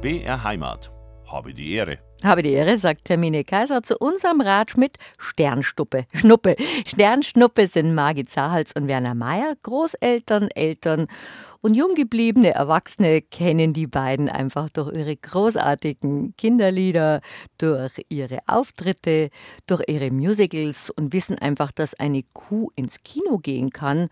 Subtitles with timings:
[0.00, 0.90] BR Heimat.
[1.26, 1.98] Habe die Ehre.
[2.24, 6.06] Habe die Ehre, sagt Hermine Kaiser zu unserem Ratsch mit Sternstuppe.
[6.14, 6.56] Schnuppe.
[6.86, 9.56] Sternschnuppe sind Margit Zahals und Werner Mayer.
[9.62, 11.06] Großeltern, Eltern
[11.60, 17.20] und junggebliebene Erwachsene kennen die beiden einfach durch ihre großartigen Kinderlieder,
[17.58, 19.28] durch ihre Auftritte,
[19.66, 24.08] durch ihre Musicals und wissen einfach, dass eine Kuh ins Kino gehen kann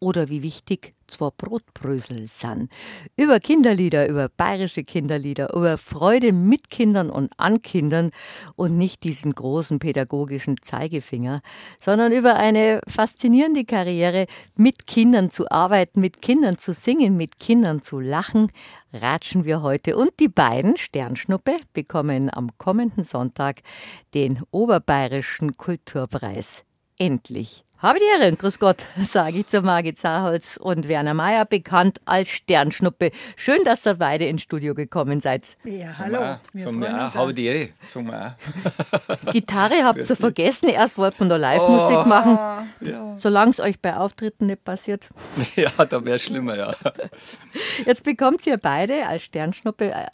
[0.00, 2.70] oder wie wichtig zwei Brotbrösel sind.
[3.16, 8.10] Über Kinderlieder, über bayerische Kinderlieder, über Freude mit Kindern und an Kindern
[8.56, 11.40] und nicht diesen großen pädagogischen Zeigefinger,
[11.80, 14.26] sondern über eine faszinierende Karriere,
[14.56, 18.50] mit Kindern zu arbeiten, mit Kindern zu singen, mit Kindern zu lachen,
[18.92, 19.96] ratschen wir heute.
[19.96, 23.60] Und die beiden, Sternschnuppe, bekommen am kommenden Sonntag
[24.14, 26.62] den Oberbayerischen Kulturpreis.
[26.98, 27.64] Endlich.
[27.82, 32.28] Habe die Ehre, grüß Gott, sage ich zu Margit Zaholz und Werner Mayer, bekannt als
[32.28, 33.10] Sternschnuppe.
[33.36, 35.56] Schön, dass ihr beide ins Studio gekommen seid.
[35.64, 36.36] Ja, hallo.
[36.52, 37.68] Wir auch, habe die Ehre.
[37.88, 38.36] Sagen wir
[39.26, 39.32] auch.
[39.32, 42.68] Gitarre habt ihr vergessen, erst wollten wir da Live-Musik oh, machen.
[42.82, 43.14] Ja.
[43.16, 45.08] Solange es euch bei Auftritten nicht passiert.
[45.56, 46.74] Ja, da wäre es schlimmer, ja.
[47.86, 50.06] Jetzt bekommt ihr beide als Sternschnuppe äh,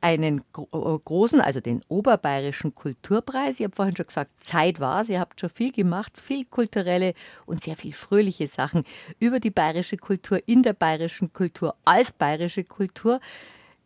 [0.00, 3.60] einen großen, also den Oberbayerischen Kulturpreis.
[3.60, 7.14] Ich habe vorhin schon gesagt, Zeit war Ihr habt schon viel gemacht, viel kulturelle kulturelle
[7.46, 8.84] und sehr viel fröhliche Sachen
[9.20, 13.20] über die bayerische Kultur, in der bayerischen Kultur, als bayerische Kultur.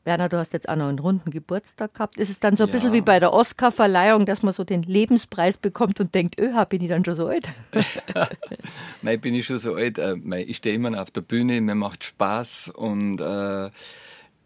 [0.05, 2.19] Werner, du hast jetzt auch noch einen runden Geburtstag gehabt.
[2.19, 2.73] Ist es dann so ein ja.
[2.73, 6.83] bisschen wie bei der Oscar-Verleihung, dass man so den Lebenspreis bekommt und denkt, öh, bin
[6.83, 7.47] ich dann schon so alt?
[9.03, 9.99] Nein, bin ich schon so alt.
[9.99, 10.17] Äh,
[10.47, 13.71] ich stehe immer auf der Bühne, mir macht Spaß und äh,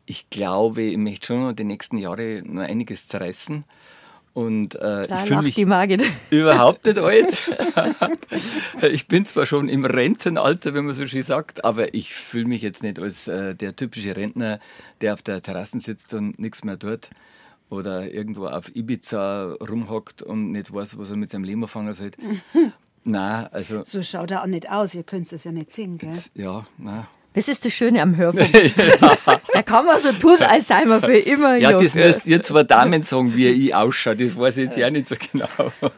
[0.04, 3.64] ich glaube, ich möchte schon noch die nächsten Jahre noch einiges zerreißen.
[4.34, 5.58] Und äh, ich fühle mich
[6.30, 7.50] überhaupt nicht alt.
[8.82, 12.62] ich bin zwar schon im Rentenalter, wenn man so schön sagt, aber ich fühle mich
[12.62, 14.58] jetzt nicht als äh, der typische Rentner,
[15.02, 17.10] der auf der Terrasse sitzt und nichts mehr tut.
[17.68, 22.10] Oder irgendwo auf Ibiza rumhockt und nicht weiß, was er mit seinem Leben anfangen soll.
[23.04, 23.84] nein, also.
[23.84, 26.10] So schaut er auch nicht aus, ihr könnt es ja nicht sehen, gell?
[26.10, 27.06] Jetzt, ja, nein.
[27.34, 28.50] Das ist das Schöne am Hörfunk.
[29.52, 32.62] da kann man so tun, als sei man für immer Ja, das müsst ihr zwei
[32.62, 34.16] Damen sagen, wie ich ausschaue.
[34.16, 35.48] Das weiß ich jetzt ja nicht so genau.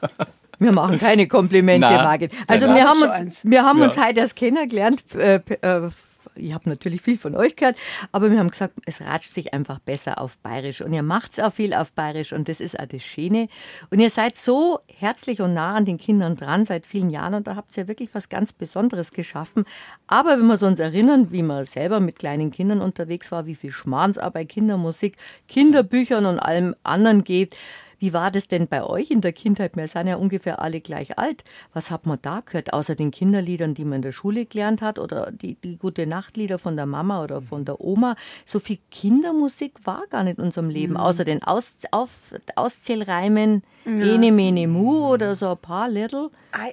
[0.60, 2.30] Wir machen keine Komplimente, Margit.
[2.46, 5.90] Also wir haben uns, wir haben uns heute erst kennengelernt äh, äh,
[6.36, 7.76] ich habe natürlich viel von euch gehört,
[8.12, 11.52] aber wir haben gesagt, es ratscht sich einfach besser auf Bayerisch und ihr macht auch
[11.52, 13.48] viel auf Bayerisch und das ist auch das Schöne.
[13.90, 17.46] Und ihr seid so herzlich und nah an den Kindern dran seit vielen Jahren und
[17.46, 19.64] da habt ihr wirklich was ganz Besonderes geschaffen.
[20.06, 23.72] Aber wenn wir uns erinnern, wie man selber mit kleinen Kindern unterwegs war, wie viel
[23.72, 25.16] Schmarnsarbeit, Kindermusik,
[25.48, 27.56] Kinderbüchern und allem anderen geht,
[28.04, 29.76] wie war das denn bei euch in der Kindheit?
[29.76, 31.42] Wir sind ja ungefähr alle gleich alt.
[31.72, 34.98] Was hat man da gehört, außer den Kinderliedern, die man in der Schule gelernt hat
[34.98, 38.14] oder die, die gute Nachtlieder von der Mama oder von der Oma?
[38.44, 41.00] So viel Kindermusik war gar nicht in unserem Leben, mhm.
[41.00, 43.92] außer den Aus, auf, Auszählreimen, ja.
[43.92, 46.30] Ene, Mene, Mu oder so ein paar Little.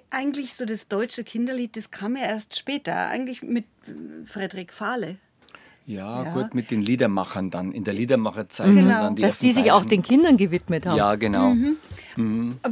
[0.09, 3.68] Eigentlich so das deutsche Kinderlied, das kam ja erst später, eigentlich mit
[4.25, 5.16] Frederik Fahle.
[5.91, 8.68] Ja, ja, gut, mit den Liedermachern dann, in der Liedermacherzeit.
[8.74, 8.90] Genau.
[8.90, 10.97] Dann die Dass die sich auch den Kindern gewidmet haben.
[10.97, 11.50] Ja, genau.
[11.50, 11.78] Mhm.
[12.16, 12.59] Mhm.
[12.63, 12.69] Äh,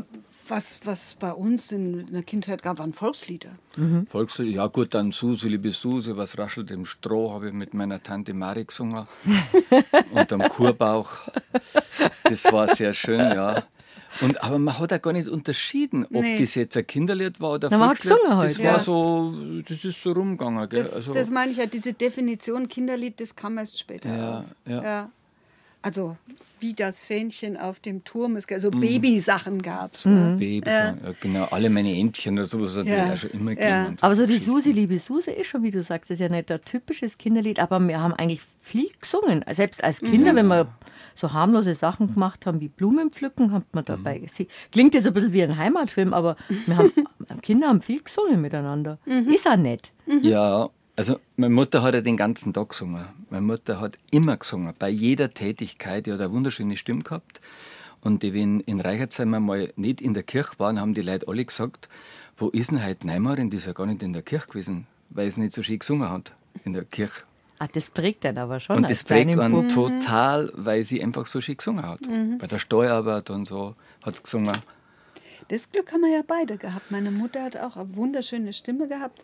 [0.48, 3.52] was, was bei uns in der Kindheit gab, waren Volkslieder.
[3.76, 4.08] Mhm.
[4.08, 8.02] Volkslieder, ja gut, dann Suse, liebe Suse, was raschelt im Stroh, habe ich mit meiner
[8.02, 9.06] Tante Mari gesungen.
[10.12, 11.10] Unterm Kurbauch.
[12.24, 13.64] Das war sehr schön, ja.
[14.22, 16.38] Und, aber man hat ja gar nicht unterschieden, ob nee.
[16.38, 18.18] das jetzt ein Kinderlied war oder ein Volkslied.
[18.28, 18.50] Halt.
[18.50, 18.74] Das ja.
[18.74, 19.34] war so,
[19.68, 20.68] das ist so rumgegangen.
[20.70, 20.84] Gell?
[20.84, 24.84] Das, also, das meine ich ja, diese Definition Kinderlied, das kam erst später ja, ja.
[24.84, 25.10] ja.
[25.82, 26.18] Also
[26.60, 28.82] wie das Fähnchen auf dem Turm ist, also mhm.
[28.82, 30.06] Babysachen gab es.
[30.06, 30.12] Ne?
[30.12, 30.40] Mhm.
[30.40, 31.14] Babysachen, ja.
[31.22, 31.46] genau.
[31.46, 33.14] Alle meine Entchen oder sowas hat ja.
[33.14, 33.94] ich schon immer ja.
[34.02, 36.60] Aber so die Susi, liebe Susi, ist schon, wie du sagst, ist ja nicht ein
[36.66, 39.46] typisches Kinderlied, aber wir haben eigentlich viel gesungen.
[39.52, 40.38] Selbst als Kinder, mhm.
[40.38, 40.68] wenn wir
[41.20, 44.24] so harmlose Sachen gemacht haben wie Blumen pflücken, hat man dabei mhm.
[44.24, 44.48] gesehen.
[44.72, 46.36] Klingt jetzt ein bisschen wie ein Heimatfilm, aber
[46.66, 46.92] wir haben,
[47.42, 48.98] Kinder haben viel gesungen miteinander.
[49.06, 49.30] Mhm.
[49.30, 49.92] Ist auch nett.
[50.06, 50.20] Mhm.
[50.24, 53.06] Ja, also meine Mutter hat ja den ganzen Tag gesungen.
[53.30, 56.06] Meine Mutter hat immer gesungen, bei jeder Tätigkeit.
[56.06, 57.42] Die hat eine wunderschöne Stimme gehabt.
[58.02, 61.44] Und die, wenn in Reichertsheim mal nicht in der Kirche waren, haben die Leute alle
[61.44, 61.90] gesagt,
[62.38, 63.50] wo ist denn heute Neimarin?
[63.50, 66.10] Die ist ja gar nicht in der Kirche gewesen, weil sie nicht so schön gesungen
[66.10, 66.34] hat
[66.64, 67.24] in der Kirche.
[67.62, 68.78] Ah, das prägt dann aber schon.
[68.78, 72.02] Und das prägt einen total, weil sie einfach so schön gesungen hat.
[72.08, 72.38] Mhm.
[72.38, 74.58] Bei der Steuerarbeit und so hat gesungen.
[75.50, 76.90] Das Glück haben wir ja beide gehabt.
[76.90, 79.20] Meine Mutter hat auch eine wunderschöne Stimme gehabt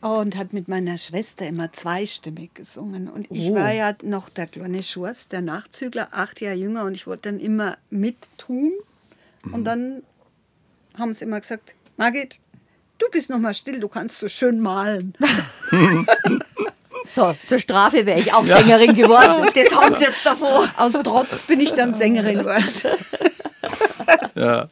[0.00, 3.06] und hat mit meiner Schwester immer zweistimmig gesungen.
[3.06, 3.54] Und ich oh.
[3.54, 7.38] war ja noch der kleine Schurz, der Nachzügler, acht Jahre jünger und ich wollte dann
[7.38, 8.72] immer mittun.
[9.42, 9.54] Mhm.
[9.54, 10.02] Und dann
[10.96, 12.40] haben sie immer gesagt, Margit,
[12.98, 15.12] du bist noch mal still, du kannst so schön malen.
[17.12, 19.48] So, zur Strafe wäre ich auch Sängerin geworden.
[19.54, 20.68] Das haben sie jetzt davor.
[20.76, 22.64] Aus Trotz bin ich dann Sängerin geworden.
[24.34, 24.68] Ja.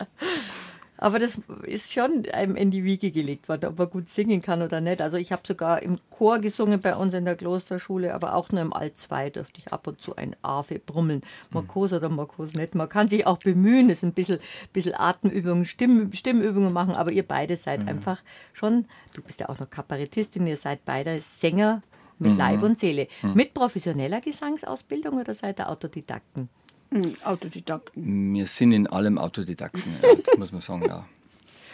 [0.98, 4.62] Aber das ist schon einem in die Wiege gelegt worden, ob man gut singen kann
[4.62, 5.02] oder nicht.
[5.02, 8.62] Also ich habe sogar im Chor gesungen bei uns in der Klosterschule, aber auch nur
[8.62, 11.22] im Alt 2 dürfte ich ab und zu ein Ave brummeln.
[11.50, 12.74] Markos oder Markos nicht.
[12.74, 14.38] Man kann sich auch bemühen, es ist ein bisschen,
[14.72, 18.22] bisschen Atemübungen, Stimm, Stimmübungen machen, aber ihr beide seid einfach
[18.54, 21.82] schon, du bist ja auch noch Kabarettistin, ihr seid beide Sänger
[22.18, 23.08] mit Leib und Seele.
[23.34, 26.48] Mit professioneller Gesangsausbildung oder seid ihr Autodidakten?
[26.92, 28.34] Hm, Autodidakten.
[28.34, 29.82] Wir sind in allem Autodidakten,
[30.38, 31.04] muss man sagen, ja.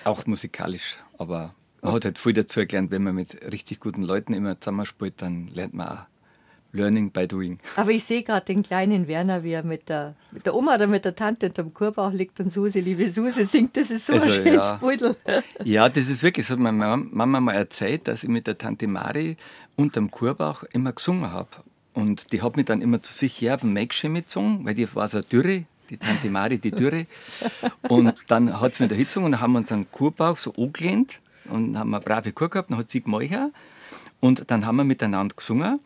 [0.04, 4.32] Auch musikalisch, aber man hat halt viel dazu gelernt, wenn man mit richtig guten Leuten
[4.34, 5.98] immer zusammenspielt, dann lernt man auch
[6.74, 7.58] Learning by Doing.
[7.76, 10.86] Aber ich sehe gerade den kleinen Werner, wie er mit der, mit der Oma oder
[10.86, 13.76] mit der Tante unterm Kurbauch liegt und Suse, liebe Suse, singt.
[13.76, 14.76] Das ist so Also, ein schönes ja.
[14.78, 15.14] Pudel.
[15.64, 18.56] Ja, das ist wirklich, das hat meine Mam- Mama mal erzählt, dass ich mit der
[18.56, 19.36] Tante Mari
[19.76, 21.48] unterm Kurbauch immer gesungen habe.
[21.94, 24.92] Und die hat mich dann immer zu sich her auf dem Mäckchen mitgesungen, weil die
[24.94, 27.06] war so Dürre, die Tante Mari, die Dürre.
[27.88, 30.54] Und dann hat sie mir da hingesungen und dann haben wir uns einen Kurbauch so
[30.54, 31.20] angelehnt
[31.50, 33.52] und haben eine brave Kur gehabt, dann hat sie gemalchert
[34.20, 35.80] und dann haben wir miteinander gesungen.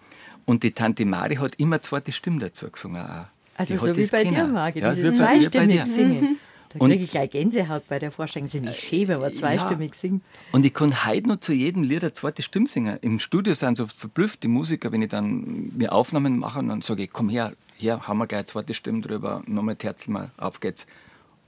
[0.45, 3.03] Und die Tante Mari hat immer zweite Stimme dazu gesungen.
[3.03, 3.25] auch.
[3.57, 4.53] Also Die so wie bei dir, können.
[4.53, 5.87] Margit, Ja, dieses zweistimmig dir.
[5.87, 6.39] singen.
[6.79, 8.47] Da Und- kriege ich gleich Gänsehaut bei der Vorstellung.
[8.47, 10.23] Ist nicht schön, wenn man zweistimmig singt.
[10.53, 12.99] Und ich kann heute noch zu jedem Lied eine zweite Stimme singen.
[13.03, 16.83] Im Studio sind so verblüfft die Musiker, wenn ich dann mir Aufnahmen mache und dann
[16.83, 20.31] sage ich, komm her, hier haben wir gleich eine zweite Stimme drüber, nochmal Terzel mal,
[20.37, 20.87] auf geht's.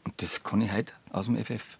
[0.04, 1.78] Und das kann ich heute aus dem FF.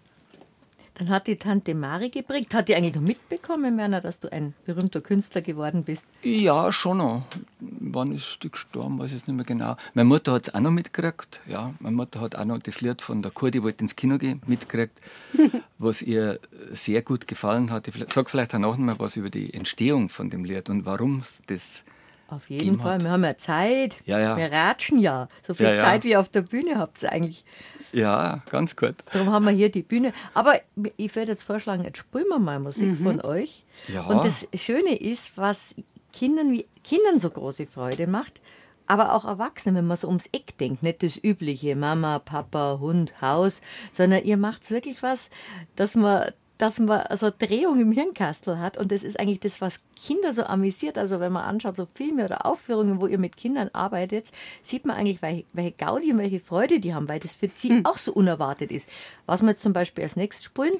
[0.99, 2.53] Dann hat die Tante Mari geprägt.
[2.53, 6.05] Hat die eigentlich noch mitbekommen, Werner, dass du ein berühmter Künstler geworden bist?
[6.23, 7.23] Ja, schon noch.
[7.61, 9.77] Wann ist die gestorben, weiß ich nicht mehr genau.
[9.93, 11.39] Meine Mutter hat es auch noch mitgekriegt.
[11.47, 14.17] Ja, meine Mutter hat auch noch das Lied von der Kur, die wollte ins Kino
[14.17, 14.99] gehen, mitgekriegt,
[15.77, 16.37] was ihr
[16.71, 17.87] sehr gut gefallen hat.
[17.87, 21.23] Ich sage vielleicht auch noch mal was über die Entstehung von dem Lied und warum
[21.47, 21.83] das
[22.29, 22.95] Auf jeden Fall.
[22.95, 23.03] hat.
[23.03, 24.01] Wir haben ja Zeit.
[24.05, 24.37] Ja, ja.
[24.37, 25.27] Wir ratschen ja.
[25.45, 25.81] So viel Ja, ja.
[25.81, 27.43] Zeit wie ihr auf der Bühne habt ihr eigentlich.
[27.91, 28.95] Ja, ganz gut.
[29.11, 30.13] Darum haben wir hier die Bühne.
[30.33, 30.59] Aber
[30.97, 33.65] ich würde jetzt vorschlagen, jetzt spielen wir mal Musik von euch.
[33.87, 34.05] Ja.
[34.05, 35.73] Und das Schöne ist, was
[36.13, 38.41] Kindern, wie, Kindern so große Freude macht,
[38.87, 43.21] aber auch Erwachsenen, wenn man so ums Eck denkt, nicht das übliche Mama, Papa, Hund,
[43.21, 43.61] Haus,
[43.91, 45.29] sondern ihr macht wirklich was,
[45.75, 49.61] dass man dass man so eine Drehung im Hirnkastel hat und das ist eigentlich das,
[49.61, 50.97] was Kinder so amüsiert.
[50.97, 54.97] Also wenn man anschaut, so Filme oder Aufführungen, wo ihr mit Kindern arbeitet, sieht man
[54.97, 58.11] eigentlich, welche, welche Gaudi und welche Freude die haben, weil das für sie auch so
[58.11, 58.89] unerwartet ist.
[59.25, 60.73] Was wir jetzt zum Beispiel als nächstes spielen,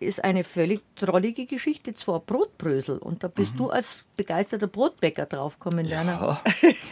[0.00, 2.98] ist eine völlig drollige Geschichte, zwar Brotbrösel.
[2.98, 6.40] Und da bist du als begeisterter Brotbäcker draufgekommen, Werner.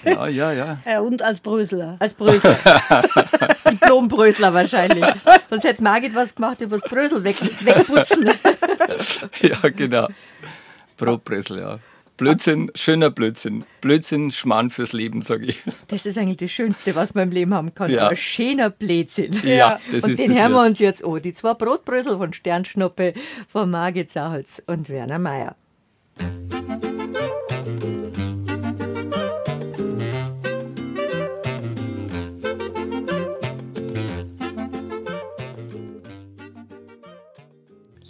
[0.05, 0.79] Ja, ja, ja.
[0.85, 1.97] Ja, und als Brösler.
[1.99, 2.57] Als Brösler.
[3.71, 5.05] Diplombrösler wahrscheinlich.
[5.51, 8.31] Sonst hätte Margit was gemacht über das Brösel weg, wegputzen.
[9.41, 10.09] Ja, genau.
[10.97, 11.79] Brotbrösel, ja.
[12.17, 13.65] Blödsinn, schöner Blödsinn.
[13.81, 15.63] Blödsinn, Schmarrn fürs Leben, sage ich.
[15.89, 17.91] Das ist eigentlich das Schönste, was man im Leben haben kann.
[17.91, 18.09] Ja.
[18.09, 19.33] Ein schöner Blödsinn.
[19.45, 21.21] Ja, das und ist den das hören wir uns jetzt an.
[21.21, 23.15] Die zwei Brotbrösel von Sternschnuppe,
[23.49, 25.57] von Margit Saholz und Werner Mayer.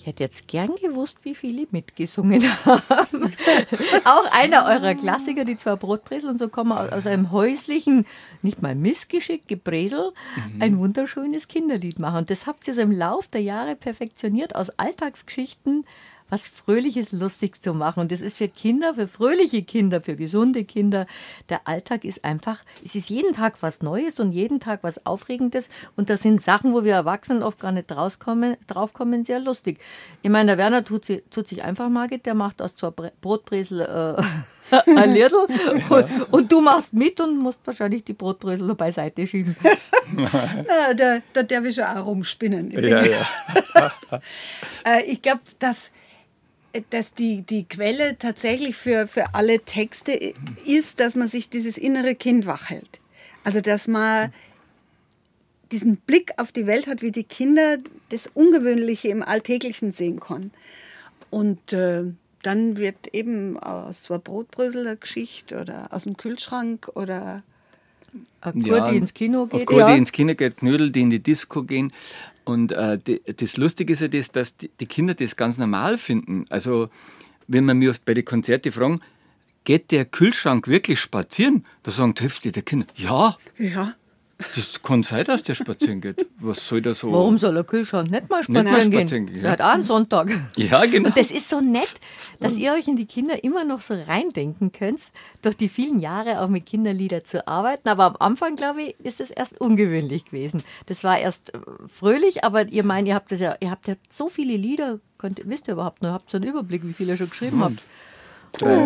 [0.06, 3.25] Ich hätte jetzt gern gewusst, wie viele mitgesungen haben.
[4.05, 8.07] Auch einer eurer Klassiker, die zwei Brotbresel, und so kommen aus einem häuslichen,
[8.40, 10.12] nicht mal Missgeschick, Gebresel,
[10.61, 12.19] ein wunderschönes Kinderlied machen.
[12.19, 15.85] Und das habt ihr so im Lauf der Jahre perfektioniert, aus Alltagsgeschichten
[16.28, 18.00] was Fröhliches, lustig zu machen.
[18.00, 21.06] Und das ist für Kinder, für fröhliche Kinder, für gesunde Kinder.
[21.49, 25.68] Der Alltag ist einfach, es ist jeden Tag was Neues und jeden Tag was Aufregendes.
[25.97, 29.78] Und das sind Sachen, wo wir Erwachsenen oft gar nicht draufkommen, draufkommen sehr lustig.
[30.23, 34.23] Ich meine, der Werner tut, tut sich einfach, Margit, der macht aus Bre- Brotbresel äh,
[34.97, 35.47] ein Lidl.
[35.88, 39.56] Und, und du machst mit und musst wahrscheinlich die Brotbrösel beiseite schieben.
[40.16, 42.71] Ja, da, da darf ich schon auch rumspinnen.
[42.73, 43.26] Ich, Ja, ja.
[44.85, 45.90] äh, ich glaube, dass,
[46.90, 50.12] dass die, die Quelle tatsächlich für, für alle Texte
[50.64, 53.00] ist, dass man sich dieses innere Kind wach hält.
[53.45, 54.33] Also, dass man
[55.73, 57.78] diesen Blick auf die Welt hat, wie die Kinder
[58.11, 60.52] das Ungewöhnliche im Alltäglichen sehen können.
[61.30, 62.04] Und äh,
[62.42, 67.42] dann wird eben aus so einer Brotbrösel eine Geschichte oder aus dem Kühlschrank oder
[68.40, 69.66] Eine Kur, die ins Kino geht.
[69.66, 69.92] Kur, Ja.
[69.92, 71.92] die ins Kino geht, Knödel, die in die Disco gehen.
[72.47, 76.47] Und äh, das Lustige ist ja das, dass die, Kinder das ganz normal finden.
[76.49, 76.88] Also,
[77.49, 79.00] wenn man mir oft bei den Konzerten fragen,
[79.65, 81.67] geht der Kühlschrank wirklich spazieren?
[81.83, 83.95] Da sagen die Hälfte der Kinder, ja, ja,
[84.55, 86.26] Das kann sein, dass der spazieren geht.
[86.40, 87.11] Was soll der so?
[87.11, 89.00] Warum soll der Kühlschrank nicht mal Nicht mal spazieren gehen?
[89.00, 90.31] spazieren gehen, Er hat auch einen Sonntag.
[90.57, 91.09] Ja, genau.
[91.09, 91.95] Und das ist so nett,
[92.38, 95.00] dass ihr euch in die Kinder immer noch so reindenken könnt,
[95.40, 97.88] durch die vielen Jahre auch mit Kinderlieder zu arbeiten.
[97.88, 100.62] Aber am Anfang, glaube ich, ist das erst ungewöhnlich gewesen.
[100.85, 103.95] Das war erst äh, fröhlich, aber ihr meint, ihr habt das ja, ihr habt ja
[104.11, 107.16] so viele Lieder, könnt, wisst ihr überhaupt noch, habt ihr einen Überblick, wie viele ihr
[107.16, 107.87] schon geschrieben habt?
[108.52, 108.85] Drei,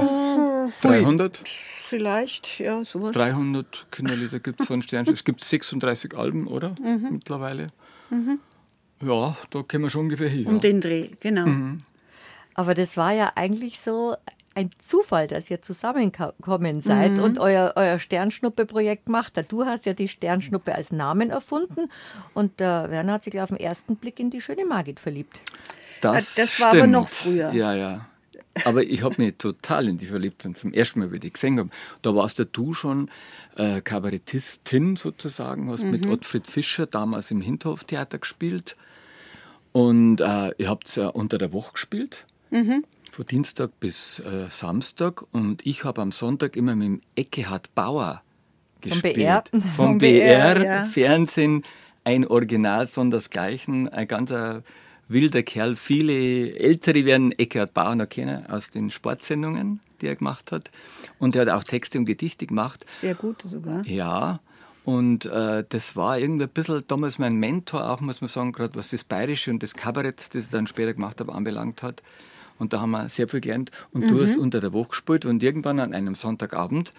[0.82, 1.40] 300,
[1.84, 3.12] Vielleicht, ja, sowas.
[3.12, 5.14] 300 Kinderlieder gibt es von Sternchen.
[5.14, 6.74] Es gibt 36 Alben, oder?
[7.10, 7.68] Mittlerweile.
[9.00, 10.46] Ja, da kommen wir schon ungefähr hin.
[10.46, 10.58] Um Ja.
[10.60, 11.46] den Dreh, genau.
[12.54, 14.16] Aber das war ja eigentlich so
[14.54, 19.34] ein Zufall, dass ihr zusammengekommen seid und euer, euer Sternschnuppe-Projekt macht.
[19.50, 21.88] Du hast ja die Sternschnuppe als Namen erfunden
[22.34, 25.40] und der Werner hat sich gleich auf den ersten Blick in die schöne Margit verliebt.
[26.00, 27.52] Das, Das war aber noch früher.
[27.52, 28.06] Ja, ja.
[28.66, 31.32] Aber ich habe mich total in die verliebt und zum ersten Mal, wie ich die
[31.32, 31.70] gesehen habe,
[32.02, 33.10] da warst ja du schon
[33.56, 38.76] äh, Kabarettistin sozusagen, hast mit Ottfried Fischer damals im Hinterhoftheater gespielt
[39.72, 42.26] und äh, ihr habt ja unter der Woche gespielt,
[43.12, 48.22] von Dienstag bis äh, Samstag und ich habe am Sonntag immer mit dem Eckehard Bauer
[48.80, 49.14] gespielt.
[49.14, 49.44] BR?
[49.50, 50.84] Vom, Vom BR, BR, ja.
[50.84, 51.62] Fernsehen,
[52.04, 54.62] ein Original sondersgleichen, ein ganzer
[55.10, 55.76] wilder Kerl.
[55.76, 60.70] Viele Ältere werden Eckhard Bauer noch kennen aus den Sportsendungen, die er gemacht hat.
[61.18, 62.86] Und er hat auch Texte und Gedichte gemacht.
[63.00, 63.84] Sehr gut sogar.
[63.86, 64.40] Ja,
[64.84, 68.74] und äh, das war irgendwie ein bisschen damals mein Mentor, auch muss man sagen, gerade
[68.74, 72.02] was das Bayerische und das Kabarett, das ich dann später gemacht habe, anbelangt hat.
[72.58, 73.70] Und da haben wir sehr viel gelernt.
[73.92, 76.92] Und du hast unter der Woche gespielt und irgendwann an einem Sonntagabend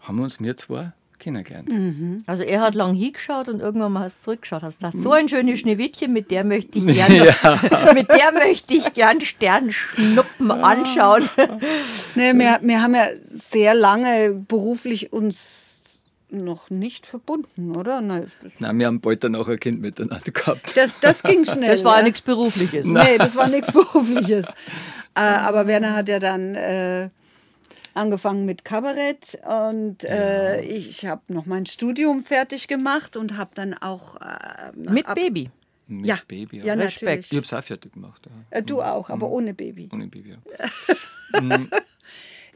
[0.00, 0.92] haben wir uns mir zwei
[1.24, 2.24] kennengelernt.
[2.26, 4.62] Also er hat lang hingeschaut und irgendwann mal hast du zurückgeschaut.
[4.62, 7.12] Hast gesagt, so ein schönes Schneewittchen, mit der möchte ich gern,
[7.94, 11.28] mit der möchte ich gern Sternschnuppen anschauen.
[12.16, 16.00] Nee, wir, wir haben ja sehr lange beruflich uns
[16.30, 18.00] noch nicht verbunden, oder?
[18.00, 20.76] Nein, Nein, wir haben bald danach ein Kind miteinander gehabt.
[20.76, 21.70] das, das ging schnell.
[21.70, 22.04] Das war ja ja.
[22.04, 22.86] nichts Berufliches.
[22.86, 24.46] Nee, das war nichts Berufliches.
[25.16, 27.08] äh, aber Werner hat ja dann äh,
[27.94, 33.74] angefangen mit Kabarett und äh, ich habe noch mein Studium fertig gemacht und habe dann
[33.74, 35.50] auch äh, Mit ab- Baby.
[35.86, 36.58] Mit Ja, Baby.
[36.58, 36.76] ja, Ja.
[36.76, 37.02] natürlich.
[37.02, 37.24] Respekt.
[37.32, 38.22] Ich habe es auch fertig gemacht.
[38.26, 38.58] Ja.
[38.58, 39.88] Äh, du auch, aber ohne Baby.
[39.92, 40.36] Ohne Baby.
[41.32, 41.58] Ja.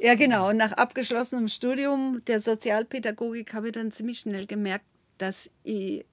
[0.01, 0.49] Ja, genau.
[0.51, 4.85] Und nach abgeschlossenem Studium der Sozialpädagogik habe ich dann ziemlich schnell gemerkt,
[5.19, 6.05] dass ich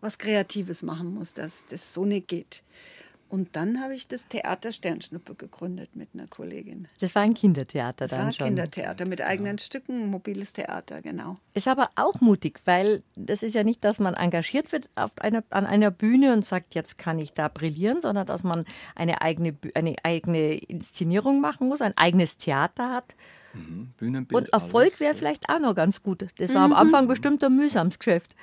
[0.00, 2.62] was Kreatives machen muss, dass das so nicht geht.
[3.34, 6.86] Und dann habe ich das Theater Sternschnuppe gegründet mit einer Kollegin.
[7.00, 8.46] Das war ein Kindertheater Das dann war schon.
[8.46, 11.38] Kindertheater mit eigenen Stücken, ein mobiles Theater, genau.
[11.52, 15.42] Ist aber auch mutig, weil das ist ja nicht, dass man engagiert wird auf einer,
[15.50, 19.56] an einer Bühne und sagt, jetzt kann ich da brillieren, sondern dass man eine eigene,
[19.74, 23.16] eine eigene Inszenierung machen muss, ein eigenes Theater hat.
[23.96, 24.42] Bühnenbild.
[24.42, 26.24] Und Erfolg wäre vielleicht auch noch ganz gut.
[26.38, 28.36] Das war am Anfang bestimmt ein mühsames Geschäft.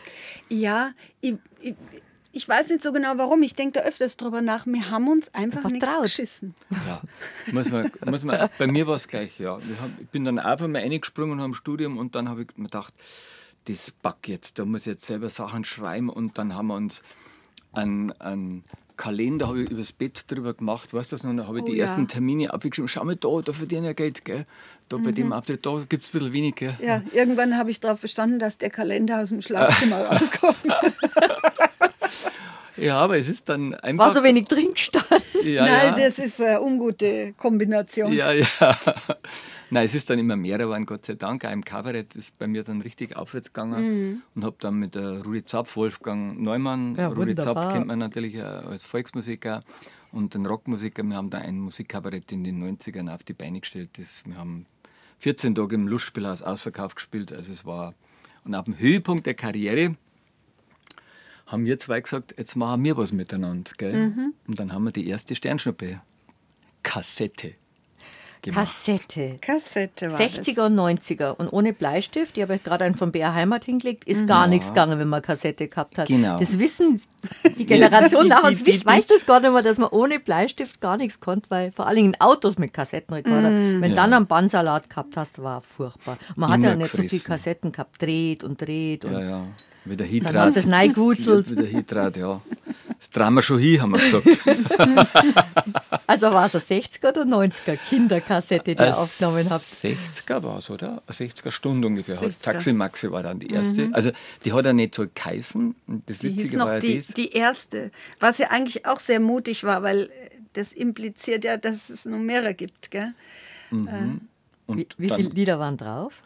[0.50, 1.76] Ja, ich, ich,
[2.34, 3.42] ich weiß nicht so genau warum.
[3.44, 4.66] Ich denke da öfters drüber nach.
[4.66, 6.04] Wir haben uns einfach nichts Vertraut.
[6.04, 6.56] geschissen.
[6.88, 7.02] Ja,
[7.52, 9.60] muss man, muss man, bei mir war es gleich, ja.
[9.68, 12.44] Wir haben, ich bin dann einfach mal reingesprungen und habe im Studium und dann habe
[12.44, 12.94] ich mir gedacht,
[13.66, 17.04] das pack jetzt, da muss ich jetzt selber Sachen schreiben und dann haben wir uns
[17.74, 18.64] einen, einen
[18.98, 21.36] Kalender habe ich übers Bett drüber gemacht, weißt du das noch?
[21.36, 21.86] Da habe ich Oh die ja.
[21.86, 22.88] ersten Termine abgeschrieben.
[22.88, 24.46] Schau mal da, da verdiene ich Geld, gell?
[24.90, 26.78] Da bei dem Auftritt, da gibt es ein bisschen wenig, gell?
[26.82, 30.58] Ja, irgendwann habe ich darauf bestanden, dass der Kalender aus dem Schlafzimmer rauskommt.
[32.78, 34.06] Ja, aber es ist dann einfach.
[34.06, 35.22] War so wenig drin gestanden.
[35.44, 36.06] ja, Nein, ja.
[36.06, 38.14] das ist eine ungute Kombination.
[38.14, 38.48] Ja, ja.
[39.70, 41.44] Nein, es ist dann immer mehr geworden, Gott sei Dank.
[41.44, 45.22] Auch im Kabarett ist bei mir dann richtig aufwärts gegangen und habe dann mit der
[45.22, 47.74] Rudi Zapf, Wolfgang Neumann, Ja, Rudi Zapf wunderbar.
[47.74, 49.64] kennt man natürlich äh, als Volksmusiker
[50.14, 51.04] und den Rockmusiker.
[51.04, 53.90] Wir haben da ein Musikkabarett in den 90ern auf die Beine gestellt.
[53.98, 54.66] Das, wir haben
[55.20, 57.32] 14 Tage im Lustspielhaus ausverkauft gespielt.
[57.34, 57.94] Also es war,
[58.46, 59.96] und auf dem Höhepunkt der Karriere
[61.52, 63.72] haben wir zwei gesagt, jetzt machen wir was miteinander.
[63.78, 64.14] Gell?
[64.48, 67.54] Und dann haben wir die erste Sternschnuppe-Kassette
[68.42, 68.66] gemacht.
[68.66, 69.38] Kassette.
[69.40, 73.36] Kassette war 60er und 90er und ohne Bleistift, ich habe euch gerade einen von BR
[73.36, 76.08] Heimat hingelegt, ist gar nichts gegangen, wenn man Kassette gehabt hat.
[76.08, 76.40] Genau.
[76.40, 77.00] Das wissen
[77.60, 79.90] die Generation Die- nach die- uns, die- wisst- weiß das gar nicht mehr, dass man
[79.90, 84.26] ohne Bleistift gar nichts konnte, weil vor allen Dingen Autos mit Kassettenrekorder, wenn dann einen
[84.26, 86.18] Bandsalat gehabt hast, war furchtbar.
[86.36, 87.28] Man hat ja Immer nicht so viele gefressen.
[87.32, 89.46] Kassetten gehabt, dreht und dreht und Ja, ja.
[89.86, 90.36] Wieder dann Hitrat.
[90.36, 91.50] haben sie es reingewurzelt.
[91.50, 92.40] Wieder Hitrat, ja.
[93.00, 94.28] Das drehen wir schon hin, haben wir gesagt.
[96.08, 99.64] Also war es eine 60er oder 90er Kinderkassette, die ihr aufgenommen habt.
[99.66, 101.02] 60er war es, oder?
[101.08, 102.16] Eine 60er Stunde ungefähr.
[102.16, 102.42] 60er.
[102.44, 103.90] Taxi Maxi war dann die erste.
[103.94, 104.12] Also
[104.44, 105.74] die hat ja nicht so geheißen.
[105.88, 107.08] Und Das Die hieß Witzige noch war ja die, das.
[107.08, 107.92] die erste.
[108.20, 110.10] Was ja eigentlich auch sehr mutig war, weil äh,
[110.54, 112.92] das impliziert ja, dass es noch mehrere gibt.
[112.92, 113.14] Gell?
[113.72, 114.20] und
[114.68, 116.22] Wie, wie dann, viele Lieder waren drauf?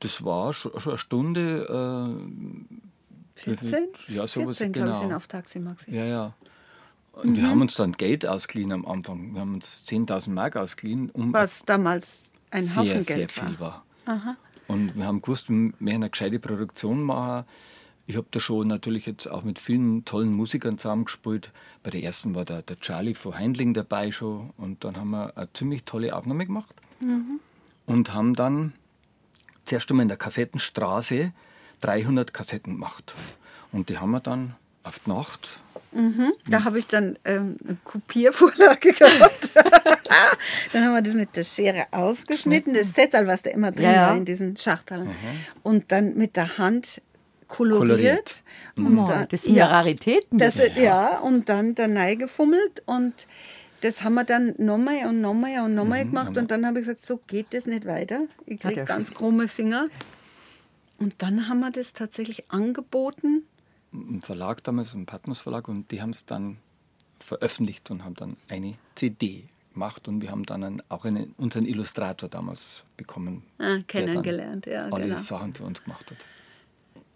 [0.00, 2.18] Das war schon, schon eine Stunde.
[2.18, 2.74] Äh,
[3.40, 3.88] 14?
[4.08, 5.02] Ja, sowas, 14, glaube ich, genau.
[5.02, 5.94] sind auf Taxi Maxi.
[5.94, 6.34] Ja, ja.
[7.12, 9.34] Und wir haben uns dann Geld ausgeliehen am Anfang.
[9.34, 13.58] Wir haben uns 10.000 Mark ausgeliehen, um Was damals ein sehr, Haufen sehr Geld viel
[13.58, 13.84] war.
[14.06, 14.36] war.
[14.68, 17.44] Und wir haben gewusst, wir müssen eine gescheite Produktion machen.
[18.06, 21.50] Ich habe da schon natürlich jetzt auch mit vielen tollen Musikern zusammengespielt.
[21.82, 24.50] Bei der ersten war der, der Charlie von Heindling dabei schon.
[24.56, 26.74] Und dann haben wir eine ziemlich tolle Aufnahme gemacht.
[27.86, 28.72] Und haben dann
[29.64, 31.32] zuerst einmal in der Kassettenstraße
[31.80, 33.14] 300 Kassetten gemacht.
[33.72, 35.60] Und die haben wir dann auf die Nacht
[36.48, 39.50] Da habe ich dann ähm, eine Kopiervorlage gehabt.
[40.72, 44.08] dann haben wir das mit der Schere ausgeschnitten, das Zettel, was da immer drin Ja,
[44.08, 45.10] war in diesen Schachteln.
[45.62, 47.00] Und dann mit der Hand
[47.46, 47.88] koloriert.
[47.88, 48.42] Koloriert.
[48.76, 50.38] Und dann, das sind ja, Raritäten.
[50.38, 51.18] das, ja.
[51.20, 53.14] und dann da gefummelt und
[53.80, 57.06] das haben wir dann nochmal und nochmal und nochmal gemacht und dann habe ich gesagt,
[57.06, 58.22] so geht das nicht weiter.
[58.44, 59.86] Ich kriege ganz krumme Finger.
[60.98, 63.44] Und dann haben wir das tatsächlich angeboten.
[63.92, 66.58] ein Verlag damals, ein Patmos Verlag, und die haben es dann
[67.20, 71.64] veröffentlicht und haben dann eine CD gemacht und wir haben dann einen, auch einen, unseren
[71.66, 75.18] Illustrator damals bekommen, Ah, kennengelernt, ja, alle genau.
[75.18, 76.18] Sachen für uns gemacht hat.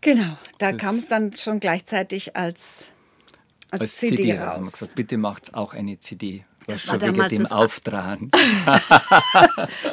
[0.01, 2.89] Genau, da kam es dann schon gleichzeitig als,
[3.71, 4.47] als, Als CD, CD, raus.
[4.47, 6.45] haben wir gesagt, bitte macht auch eine CD.
[6.67, 8.31] Was war schon wegen damals dem das- Auftragen.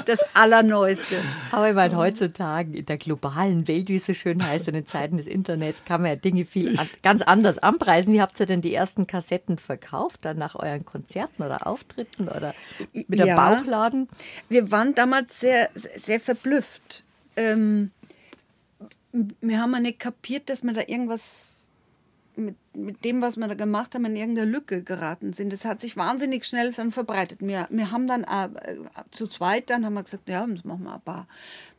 [0.05, 1.15] Das Allerneueste.
[1.51, 4.87] Aber ich meine, heutzutage in der globalen Welt, wie es so schön heißt, in den
[4.87, 8.13] Zeiten des Internets, kann man ja Dinge viel an, ganz anders anpreisen.
[8.13, 10.25] Wie habt ihr denn die ersten Kassetten verkauft?
[10.25, 12.53] Dann nach euren Konzerten oder Auftritten oder
[12.93, 13.35] mit der Ja.
[13.35, 14.07] Bauchladen?
[14.47, 17.03] Wir waren damals sehr, sehr verblüfft.
[17.35, 17.91] Ähm,
[19.41, 21.48] wir haben ja nicht kapiert, dass wir da irgendwas
[22.39, 25.51] mit, mit dem, was wir da gemacht haben, in irgendeine Lücke geraten sind.
[25.53, 27.39] Das hat sich wahnsinnig schnell verbreitet.
[27.41, 28.49] Wir, wir haben dann äh,
[29.11, 31.27] zu zweit, dann haben wir gesagt, ja, jetzt machen wir ein paar,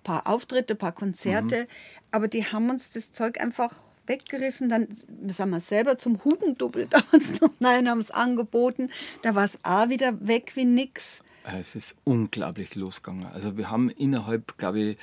[0.05, 1.67] paar Auftritte, ein paar Konzerte.
[2.11, 3.75] Aber die haben uns das Zeug einfach
[4.07, 4.69] weggerissen.
[4.69, 4.89] Dann
[5.27, 7.53] sind wir selber zum Hugendoppel damals noch.
[7.59, 8.91] Nein, haben es angeboten.
[9.23, 11.23] Da war es auch wieder weg wie nix.
[11.53, 13.27] Äh, Es ist unglaublich losgegangen.
[13.27, 14.99] Also wir haben innerhalb, glaube ich,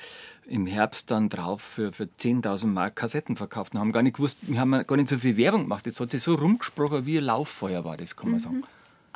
[0.46, 4.38] im Herbst dann drauf für, für 10.000 Mark Kassetten verkauft und haben gar nicht gewusst,
[4.42, 5.86] wir haben gar nicht so viel Werbung gemacht.
[5.86, 8.64] Das hat sich so rumgesprochen, wie ein Lauffeuer war das, kann man sagen.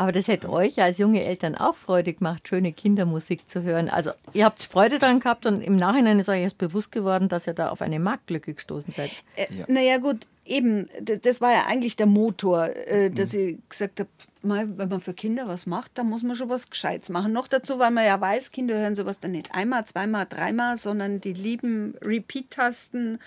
[0.02, 3.88] Aber das hätte euch ja als junge Eltern auch Freude gemacht, schöne Kindermusik zu hören.
[3.88, 7.46] Also ihr habt Freude daran gehabt und im Nachhinein ist euch erst bewusst geworden, dass
[7.46, 9.22] ihr da auf eine Marktlücke gestoßen seid.
[9.36, 9.64] Äh, Ja.
[9.68, 14.08] Naja, gut, eben, das war ja eigentlich der Motor, äh, dass ich gesagt habe,
[14.42, 17.32] wenn man für Kinder was macht, dann muss man schon was Gescheites machen.
[17.32, 21.20] Noch dazu, weil man ja weiß, Kinder hören sowas dann nicht einmal, zweimal, dreimal, sondern
[21.20, 23.20] die lieben Repeat-Tasten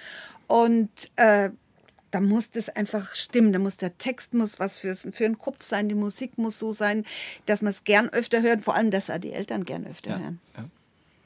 [0.48, 1.52] und äh,
[2.16, 3.52] da muss das einfach stimmen.
[3.52, 6.72] Da muss der Text muss was fürs, für den Kopf sein, die Musik muss so
[6.72, 7.04] sein,
[7.46, 10.20] dass man es gern öfter hört, vor allem, dass auch die Eltern gern öfter Ja,
[10.20, 10.40] hören.
[10.58, 10.64] ja.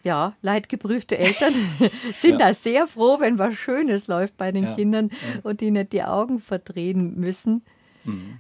[0.03, 1.53] Ja, leidgeprüfte Eltern
[2.15, 5.11] sind da sehr froh, wenn was Schönes läuft bei den Ja, Kindern
[5.43, 7.61] und die nicht die Augen verdrehen müssen.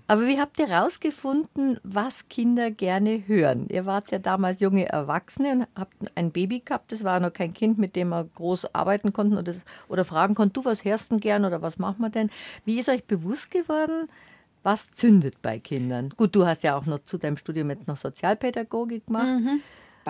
[0.07, 3.67] Aber wie habt ihr herausgefunden, was Kinder gerne hören?
[3.69, 6.91] Ihr wart ja damals junge Erwachsene und habt ein Baby gehabt.
[6.91, 9.53] Das war noch kein Kind, mit dem wir groß arbeiten konnten oder,
[9.87, 12.29] oder fragen konnten, du, was hörst denn gern oder was machen wir denn?
[12.65, 14.09] Wie ist euch bewusst geworden,
[14.63, 16.09] was zündet bei Kindern?
[16.17, 19.27] Gut, du hast ja auch noch zu deinem Studium jetzt noch Sozialpädagogik gemacht.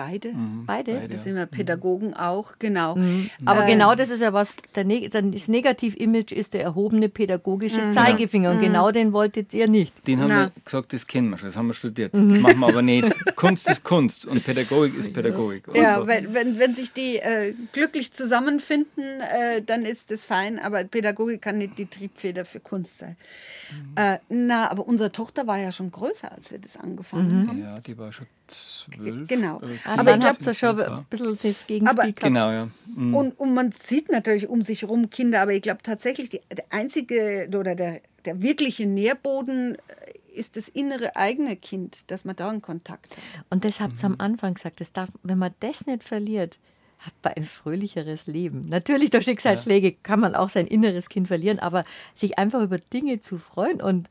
[0.06, 0.32] Beide.
[0.66, 0.92] Beide.
[0.94, 1.08] beide.
[1.08, 2.96] Da sind wir Pädagogen auch, genau.
[3.44, 7.90] Aber Äh, genau das ist ja was, der dann das Negativ-Image ist der erhobene pädagogische
[7.90, 10.06] Zeigefinger und genau den wolltet ihr nicht.
[10.06, 10.44] Den haben Na.
[10.46, 12.14] wir gesagt, das kennen wir schon, das haben wir studiert.
[12.14, 13.14] Das machen wir aber nicht.
[13.36, 15.64] Kunst ist Kunst und Pädagogik ist Pädagogik.
[15.74, 16.06] Ja, so.
[16.06, 21.42] wenn, wenn, wenn sich die äh, glücklich zusammenfinden, äh, dann ist das fein, aber Pädagogik
[21.42, 23.16] kann nicht die Triebfeder für Kunst sein.
[23.96, 27.60] Äh, na, aber unsere Tochter war ja schon größer, als wir das angefangen haben.
[27.62, 29.28] ja, die war schon zwölf.
[29.28, 29.60] Genau.
[29.60, 32.12] äh, Aber ich ich glaub, habe schon ein bisschen das Gegenspiel.
[32.12, 32.68] Genau, ja.
[32.94, 33.14] Mhm.
[33.14, 36.64] Und, und man sieht natürlich um sich herum Kinder, aber ich glaube tatsächlich, die, der
[36.70, 42.50] einzige oder der, der wirkliche Nährboden äh, ist das innere eigene Kind, dass man da
[42.50, 43.22] einen Kontakt hat.
[43.50, 46.58] Und das habt ihr am Anfang gesagt, das darf, wenn man das nicht verliert,
[47.00, 48.62] hat man ein fröhlicheres Leben.
[48.62, 51.84] Natürlich durch Schicksalsschläge kann man auch sein inneres Kind verlieren, aber
[52.14, 54.10] sich einfach über Dinge zu freuen und,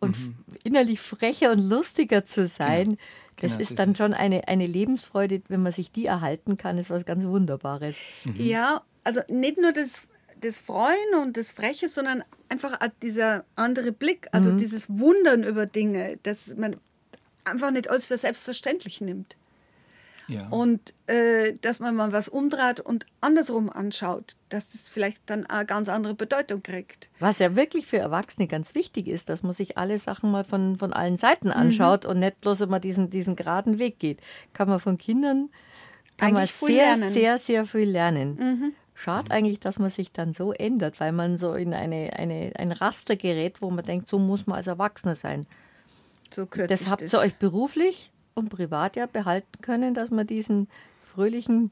[0.00, 0.16] und
[0.64, 2.98] innerlich frecher und lustiger zu sein,
[3.40, 6.78] das Genau, ist das dann schon eine, eine Lebensfreude, wenn man sich die erhalten kann,
[6.78, 7.96] ist was ganz Wunderbares.
[8.36, 10.08] Ja, also nicht nur das,
[10.40, 16.18] das Freuen und das Freche, sondern einfach dieser andere Blick, also dieses Wundern über Dinge,
[16.22, 16.76] dass man
[17.44, 19.36] einfach nicht alles für selbstverständlich nimmt.
[20.28, 20.46] Ja.
[20.48, 25.64] Und äh, dass man mal was umdreht und andersrum anschaut, dass das vielleicht dann eine
[25.64, 27.08] ganz andere Bedeutung kriegt.
[27.18, 30.76] Was ja wirklich für Erwachsene ganz wichtig ist, dass man sich alle Sachen mal von,
[30.76, 34.20] von allen Seiten anschaut und nicht bloß immer diesen, diesen geraden Weg geht.
[34.52, 35.48] Kann man von Kindern
[36.18, 37.12] kann Eigentlich man sehr, lernen.
[37.12, 38.74] sehr, sehr viel lernen.
[38.94, 42.72] Schade eigentlich, dass man sich dann so ändert, weil man so in eine, eine, ein
[42.72, 45.46] Raster gerät, wo man denkt, so muss man als Erwachsener sein.
[46.34, 50.68] So das habt ihr euch beruflich und privat ja behalten können, dass man diesen
[51.02, 51.70] fröhlichen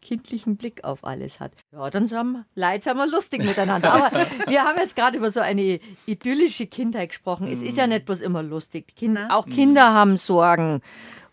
[0.00, 1.52] kindlichen Blick auf alles hat.
[1.72, 3.92] Ja, dann sind wir, Leid, sind wir lustig miteinander.
[3.92, 4.10] Aber
[4.46, 7.48] wir haben jetzt gerade über so eine idyllische Kindheit gesprochen.
[7.50, 8.94] Es ist ja nicht bloß immer lustig.
[8.94, 10.80] Kind, auch Kinder haben Sorgen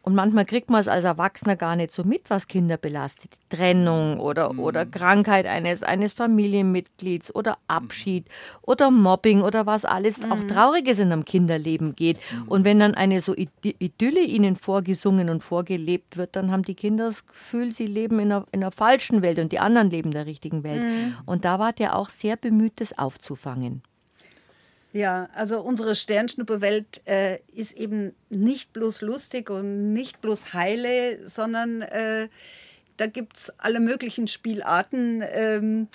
[0.06, 3.32] und manchmal kriegt man es als Erwachsener gar nicht so mit, was Kinder belastet.
[3.50, 4.60] Trennung oder, mhm.
[4.60, 8.28] oder Krankheit eines, eines Familienmitglieds oder Abschied
[8.62, 10.32] oder Mobbing oder was alles mhm.
[10.32, 12.18] auch Trauriges in einem Kinderleben geht.
[12.18, 12.48] Mhm.
[12.50, 17.08] Und wenn dann eine so Idylle ihnen vorgesungen und vorgelebt wird, dann haben die Kinder
[17.08, 20.14] das Gefühl, sie leben in einer, in einer falschen Welt und die anderen leben in
[20.14, 20.84] der richtigen Welt.
[20.84, 21.16] Mhm.
[21.26, 23.82] Und da war der auch sehr bemüht, das aufzufangen.
[24.96, 31.82] Ja, also unsere Sternschnuppe-Welt äh, ist eben nicht bloß lustig und nicht bloß heile, sondern
[31.82, 32.30] äh,
[32.96, 35.22] da gibt es alle möglichen Spielarten.
[35.34, 35.90] Ähm,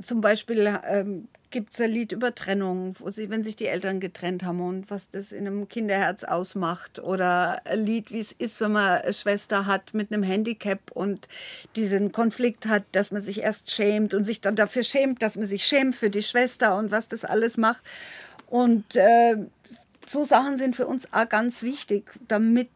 [0.00, 3.98] zum Beispiel ähm, gibt es ein Lied über Trennung, wo sie, wenn sich die Eltern
[3.98, 7.00] getrennt haben und was das in einem Kinderherz ausmacht.
[7.00, 11.26] Oder ein Lied, wie es ist, wenn man eine Schwester hat mit einem Handicap und
[11.74, 15.46] diesen Konflikt hat, dass man sich erst schämt und sich dann dafür schämt, dass man
[15.46, 17.82] sich schämt für die Schwester und was das alles macht.
[18.48, 19.36] Und äh,
[20.06, 22.68] so Sachen sind für uns auch ganz wichtig, damit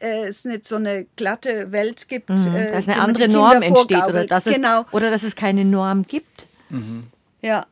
[0.00, 2.30] äh, es nicht so eine glatte Welt gibt.
[2.30, 4.82] Mhm, äh, dass eine andere Norm entsteht oder dass, genau.
[4.82, 6.46] es, oder dass es keine Norm gibt.
[6.70, 7.04] Mhm.
[7.40, 7.66] Ja.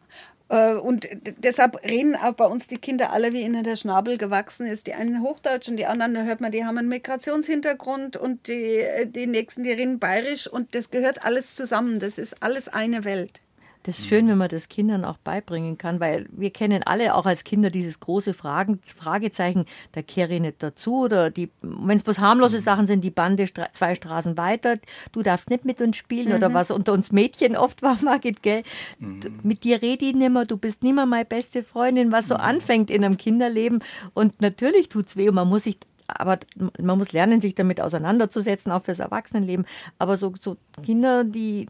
[0.49, 4.67] Äh, und deshalb reden auch bei uns die Kinder alle, wie ihnen der Schnabel gewachsen
[4.67, 4.87] ist.
[4.87, 8.85] Die einen Hochdeutsch und die anderen, da hört man, die haben einen Migrationshintergrund und die,
[9.07, 12.01] die nächsten, die reden bayerisch und das gehört alles zusammen.
[12.01, 13.41] Das ist alles eine Welt.
[13.85, 17.25] Das ist schön, wenn man das Kindern auch beibringen kann, weil wir kennen alle auch
[17.25, 21.31] als Kinder dieses große Fragen, Fragezeichen, da kehre ich nicht dazu oder
[21.63, 22.63] wenn es bloß harmlose mhm.
[22.63, 24.75] Sachen sind, die Bande zwei Straßen weiter,
[25.13, 26.35] du darfst nicht mit uns spielen mhm.
[26.35, 28.65] oder was unter uns Mädchen oft war, Margit, gell?
[28.99, 29.21] Mhm.
[29.43, 32.41] Mit dir rede ich nimmer, du bist nimmer meine beste Freundin, was so mhm.
[32.41, 36.39] anfängt in einem Kinderleben und natürlich tut es weh und man muss sich aber
[36.81, 39.65] man muss lernen, sich damit auseinanderzusetzen, auch fürs Erwachsenenleben.
[40.01, 41.67] Aber so, so Kinder, die,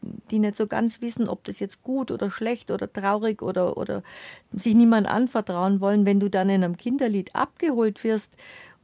[0.00, 4.02] die nicht so ganz wissen, ob das jetzt gut oder schlecht oder traurig oder, oder
[4.52, 8.32] sich niemand anvertrauen wollen, wenn du dann in einem Kinderlied abgeholt wirst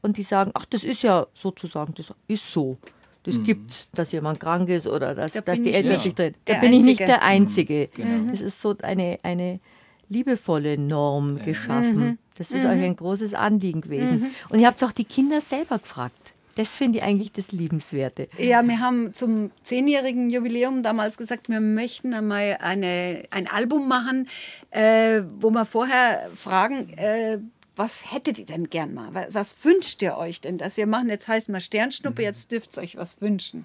[0.02, 2.78] und die sagen, ach, das ist ja sozusagen, das ist so.
[3.22, 3.44] Das mhm.
[3.44, 6.34] gibt's, dass jemand krank ist oder dass, da dass die Eltern sich drehen.
[6.44, 6.76] Da bin Einzige.
[6.76, 7.88] ich nicht der Einzige.
[7.96, 8.02] Mhm.
[8.02, 8.30] Genau.
[8.30, 9.60] Das ist so eine, eine
[10.08, 11.98] liebevolle Norm geschaffen.
[11.98, 12.18] Mhm.
[12.36, 12.70] Das ist mhm.
[12.70, 14.20] euch ein großes Anliegen gewesen.
[14.20, 14.30] Mhm.
[14.50, 16.33] Und ihr habt auch die Kinder selber gefragt.
[16.56, 18.28] Das finde ich eigentlich das Liebenswerte.
[18.38, 24.28] Ja, wir haben zum zehnjährigen Jubiläum damals gesagt, wir möchten einmal eine, ein Album machen,
[24.70, 27.38] äh, wo wir vorher fragen, äh,
[27.76, 29.08] was hättet ihr denn gern mal?
[29.12, 31.08] Was, was, wünscht ihr euch denn, dass wir machen?
[31.08, 32.26] Jetzt heißt mal Sternschnuppe, mhm.
[32.26, 33.60] jetzt dürft ihr euch was wünschen.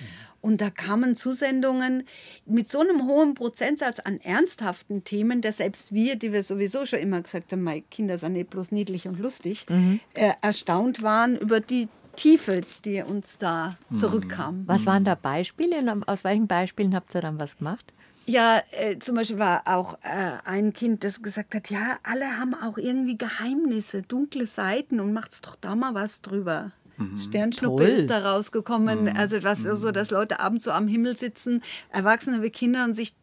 [0.00, 0.04] Mhm.
[0.44, 2.06] Und da kamen Zusendungen
[2.44, 6.98] mit so einem hohen Prozentsatz an ernsthaften Themen, dass selbst wir, die wir sowieso schon
[6.98, 10.00] immer gesagt haben, meine Kinder sind nicht bloß niedlich und lustig, mhm.
[10.12, 13.96] äh, erstaunt waren über die Tiefe, die uns da mhm.
[13.96, 14.62] zurückkam.
[14.66, 16.02] Was waren da Beispiele?
[16.06, 17.92] Aus welchen Beispielen habt ihr dann was gemacht?
[18.26, 22.54] Ja, äh, zum Beispiel war auch äh, ein Kind, das gesagt hat, ja, alle haben
[22.54, 26.72] auch irgendwie Geheimnisse, dunkle Seiten und macht's doch da mal was drüber.
[26.96, 27.18] Mhm.
[27.18, 29.04] Sternschnuppe ist da rausgekommen.
[29.04, 29.16] Mhm.
[29.16, 29.76] Also was mhm.
[29.76, 33.14] so, dass Leute abends so am Himmel sitzen, Erwachsene wie Kinder und sich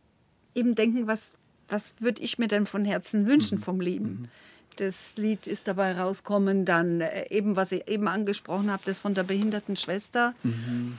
[0.53, 1.33] eben denken, was,
[1.67, 3.63] was würde ich mir denn von Herzen wünschen mhm.
[3.63, 4.29] vom Leben?
[4.77, 6.65] Das Lied ist dabei rauskommen.
[6.65, 10.33] Dann äh, eben, was ich eben angesprochen habe, das von der behinderten Schwester.
[10.43, 10.97] Mhm.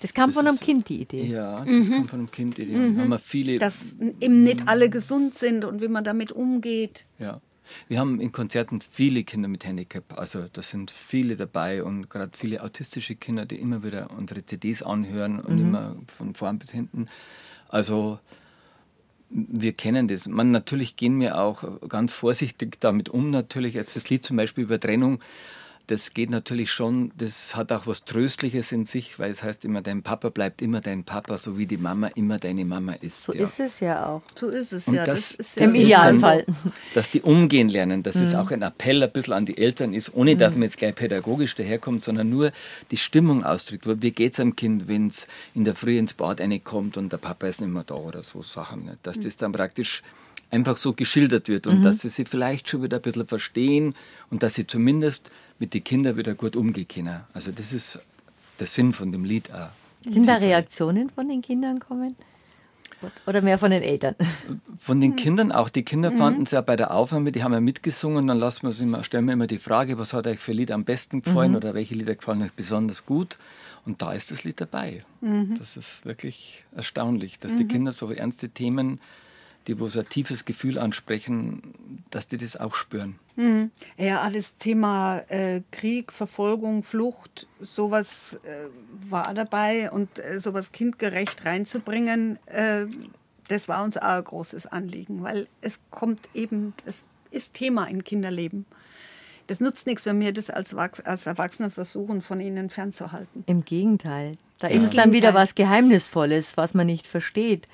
[0.00, 1.24] Das kam das von einem Kind, die Idee.
[1.24, 1.92] Ja, das mhm.
[1.92, 2.76] kam von einem Kind, die Idee.
[2.76, 3.00] Mhm.
[3.00, 7.04] Haben wir viele, Dass eben nicht alle gesund sind und wie man damit umgeht.
[7.18, 7.40] Ja.
[7.88, 10.18] Wir haben in Konzerten viele Kinder mit Handicap.
[10.18, 14.82] Also da sind viele dabei und gerade viele autistische Kinder, die immer wieder unsere CDs
[14.82, 15.68] anhören und mhm.
[15.68, 17.08] immer von vorn bis hinten.
[17.68, 18.18] Also
[19.30, 20.26] wir kennen das.
[20.26, 23.30] Man, natürlich gehen wir auch ganz vorsichtig damit um.
[23.30, 25.20] Natürlich, jetzt das Lied zum Beispiel über Trennung
[25.90, 29.82] das geht natürlich schon, das hat auch was Tröstliches in sich, weil es heißt immer,
[29.82, 33.24] dein Papa bleibt immer dein Papa, so wie die Mama immer deine Mama ist.
[33.24, 33.42] So ja.
[33.42, 34.22] ist es ja auch.
[34.36, 35.04] So ist es Und ja.
[35.04, 36.46] Das, das ja Im Idealfall.
[36.94, 38.22] dass die umgehen lernen, dass mhm.
[38.22, 40.60] es auch ein Appell ein bisschen an die Eltern ist, ohne dass mhm.
[40.60, 42.52] man jetzt gleich pädagogisch daherkommt, sondern nur
[42.92, 43.84] die Stimmung ausdrückt.
[44.00, 45.26] Wie geht es einem Kind, wenn es
[45.56, 48.42] in der Früh ins Bad kommt und der Papa ist nicht mehr da oder so
[48.42, 48.96] Sachen.
[49.02, 49.22] Dass mhm.
[49.22, 50.04] das dann praktisch
[50.52, 51.82] einfach so geschildert wird und mhm.
[51.82, 53.94] dass sie sich vielleicht schon wieder ein bisschen verstehen
[54.30, 57.20] und dass sie zumindest mit den Kindern wieder gut umgehen können.
[57.32, 58.00] Also das ist
[58.58, 59.68] der Sinn von dem Lied auch.
[60.04, 62.16] Sind da Reaktionen von den Kindern kommen?
[63.00, 63.12] Sport?
[63.26, 64.14] Oder mehr von den Eltern?
[64.78, 65.70] Von den Kindern auch.
[65.70, 68.26] Die Kinder fanden es ja bei der Aufnahme, die haben ja mitgesungen.
[68.26, 70.84] Dann lassen wir immer, stellen wir immer die Frage, was hat euch für Lied am
[70.84, 73.38] besten gefallen oder welche Lieder gefallen euch besonders gut.
[73.86, 75.04] Und da ist das Lied dabei.
[75.58, 79.00] Das ist wirklich erstaunlich, dass die Kinder so ernste Themen,
[79.66, 83.18] die wo so ein tiefes Gefühl ansprechen, dass die das auch spüren.
[83.96, 88.68] Ja, alles Thema äh, Krieg, Verfolgung, Flucht, sowas äh,
[89.08, 92.86] war dabei und äh, sowas kindgerecht reinzubringen, äh,
[93.48, 98.04] das war uns auch ein großes Anliegen, weil es kommt eben, es ist Thema in
[98.04, 98.64] Kinderleben.
[99.48, 103.42] Das nutzt nichts, wenn wir das als, als Erwachsene versuchen, von ihnen fernzuhalten.
[103.46, 104.36] Im Gegenteil.
[104.60, 107.66] Da ist es dann wieder was Geheimnisvolles, was man nicht versteht.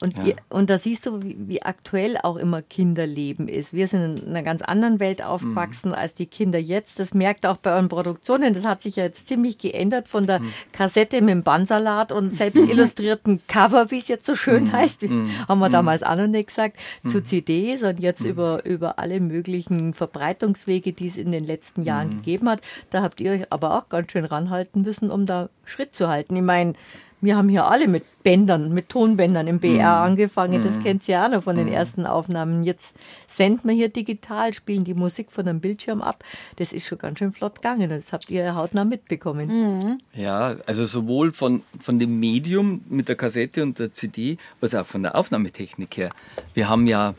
[0.00, 0.34] Und, Ja.
[0.48, 3.72] und da siehst du, wie, wie aktuell auch immer Kinderleben ist.
[3.72, 7.00] Wir sind in einer ganz anderen Welt aufgewachsen als die Kinder jetzt.
[7.00, 8.54] Das merkt auch bei euren Produktionen.
[8.54, 10.40] Das hat sich ja jetzt ziemlich geändert von der
[10.72, 15.10] Kassette mit dem Bandsalat und selbst illustrierten Cover, wie es jetzt so schön heißt, wie,
[15.48, 19.94] haben wir damals auch noch nicht gesagt, zu CDs und jetzt über, über alle möglichen
[19.94, 22.60] Verbreitungswege, die es in den letzten Jahren gegeben hat.
[22.90, 26.36] Da habt ihr euch aber auch ganz schön ranhalten müssen, um da Schritt zu halten.
[26.36, 26.74] Ich meine,
[27.20, 30.62] wir haben hier alle mit Bändern, mit Tonbändern im BR angefangen.
[30.62, 32.62] Das kennt ihr ja auch noch von den ersten Aufnahmen.
[32.62, 32.94] Jetzt
[33.26, 36.22] senden wir hier digital, spielen die Musik von einem Bildschirm ab.
[36.56, 37.90] Das ist schon ganz schön flott gegangen.
[37.90, 40.00] Das habt ihr hautnah mitbekommen.
[40.14, 44.86] Ja, also sowohl von, von dem Medium mit der Kassette und der CD, als auch
[44.86, 46.10] von der Aufnahmetechnik her.
[46.54, 47.14] Wir haben ja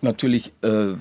[0.00, 0.94] natürlich äh,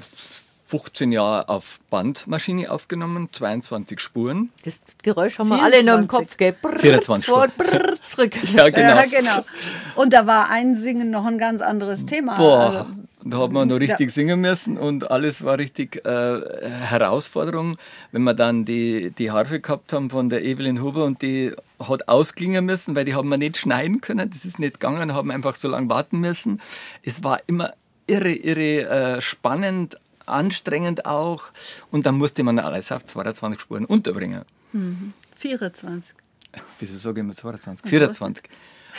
[0.74, 4.50] 15 Jahre auf Bandmaschine aufgenommen, 22 Spuren.
[4.66, 6.10] Das Geräusch haben wir alle noch im 24.
[6.10, 6.38] Kopf.
[6.38, 6.56] Gell?
[6.60, 8.32] Brrr, 24 vor, brrr, zurück.
[8.56, 8.96] Ja, genau.
[8.96, 9.46] Ja, genau.
[9.96, 12.38] Und da war Einsingen noch ein ganz anderes Thema.
[12.38, 12.86] Boah, Also,
[13.24, 16.42] da hat man noch richtig singen müssen und alles war richtig äh,
[16.82, 17.78] Herausforderung.
[18.12, 21.54] Wenn wir dann die, die Harfe gehabt haben von der Evelyn Huber und die
[21.88, 25.30] hat ausklingen müssen, weil die haben wir nicht schneiden können, das ist nicht gegangen, haben
[25.30, 26.62] einfach so lange warten müssen.
[27.04, 27.74] Es war immer
[28.08, 31.44] irre, irre äh, spannend, anstrengend auch
[31.92, 34.44] und dann musste man alles auf 22 Spuren unterbringen.
[35.36, 36.16] 24.
[36.80, 37.90] Wieso sage ich immer 22?
[37.90, 38.44] 24.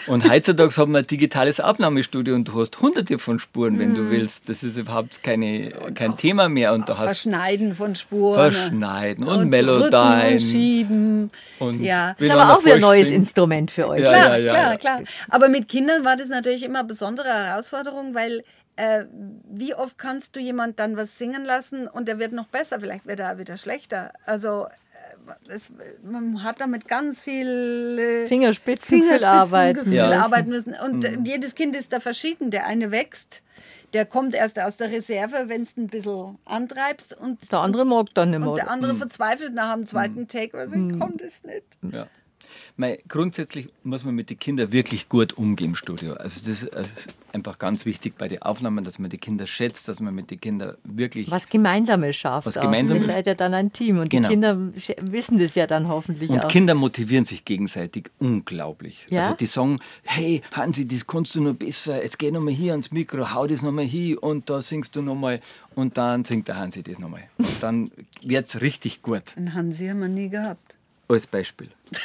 [0.06, 4.10] Und heutzutage haben wir ein digitales Aufnahmestudio und du hast hunderte von Spuren, wenn du
[4.10, 4.48] willst.
[4.48, 6.72] Das ist überhaupt keine, kein Thema mehr.
[6.72, 8.34] Und du hast Verschneiden von Spuren.
[8.34, 10.34] Verschneiden und, und Melodien.
[10.34, 11.30] Und schieben.
[11.58, 12.16] Und ja.
[12.18, 13.18] Ist aber auch wieder ein neues singt.
[13.18, 14.02] Instrument für euch.
[14.02, 14.76] Ja, Klar, ja, klar, ja.
[14.76, 15.00] klar.
[15.28, 18.44] Aber mit Kindern war das natürlich immer eine besondere Herausforderung, weil
[18.76, 19.04] äh,
[19.50, 23.06] wie oft kannst du jemand dann was singen lassen und der wird noch besser, vielleicht
[23.06, 24.12] wird er auch wieder schlechter.
[24.26, 25.70] Also äh, es,
[26.02, 29.78] man hat damit ganz viel äh, Fingerspitzen, viel Fingerspitzen Arbeit.
[29.84, 30.10] viel Ja.
[30.22, 30.74] arbeiten müssen.
[30.74, 32.50] Und äh, jedes Kind ist da verschieden.
[32.50, 33.42] Der eine wächst,
[33.92, 38.06] der kommt erst aus der Reserve, wenn es ein bisschen antreibst und Der andere mag
[38.14, 38.54] dann nicht und mehr.
[38.56, 41.64] der andere verzweifelt nach dem zweiten Take, weil ich kann das nicht.
[41.92, 42.08] Ja.
[42.76, 46.14] Mei, grundsätzlich muss man mit den Kindern wirklich gut umgehen im Studio.
[46.14, 46.90] Also das ist also
[47.32, 50.40] einfach ganz wichtig bei den Aufnahmen, dass man die Kinder schätzt, dass man mit den
[50.40, 52.48] Kindern wirklich was Gemeinsames schafft.
[52.48, 52.54] Was.
[52.54, 53.06] Gemeinsames.
[53.06, 54.28] Ihr seid ja dann ein Team und Genau.
[54.28, 54.58] die Kinder
[55.02, 56.48] wissen das ja dann hoffentlich Und auch.
[56.48, 59.06] Kinder motivieren sich gegenseitig unglaublich.
[59.08, 59.24] Ja?
[59.26, 62.90] Also die sagen, hey Hansi, das kannst du nur besser, jetzt geh nochmal hier ans
[62.90, 65.40] Mikro, hau das nochmal hin und da singst du nochmal
[65.76, 67.22] und dann singt der Hansi das nochmal.
[67.38, 67.90] Und dann
[68.22, 70.73] wird es richtig gut, Einen Hansi haben wir nie gehabt.
[71.08, 71.68] Als Beispiel.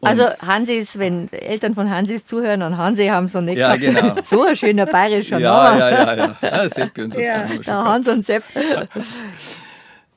[0.00, 4.14] Also Hansis, wenn Eltern von Hansis zuhören und Hansi haben so nicht Ja, genau.
[4.24, 5.78] So ein schöner bayerischer Ja, Name.
[5.80, 6.36] ja, ja, ja.
[6.40, 7.20] ja Seppi und so.
[7.20, 7.46] Ja.
[7.46, 7.84] Der.
[7.84, 8.44] Hans und Sepp.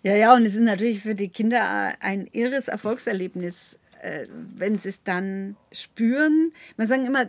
[0.03, 4.89] Ja, ja, und es ist natürlich für die Kinder ein irres Erfolgserlebnis, äh, wenn sie
[4.89, 6.53] es dann spüren.
[6.77, 7.25] Man sagen immer,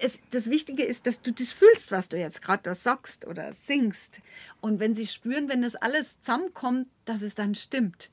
[0.00, 3.52] es, das Wichtige ist, dass du das fühlst, was du jetzt gerade da sagst oder
[3.52, 4.18] singst.
[4.60, 8.10] Und wenn sie spüren, wenn das alles zusammenkommt, dass es dann stimmt.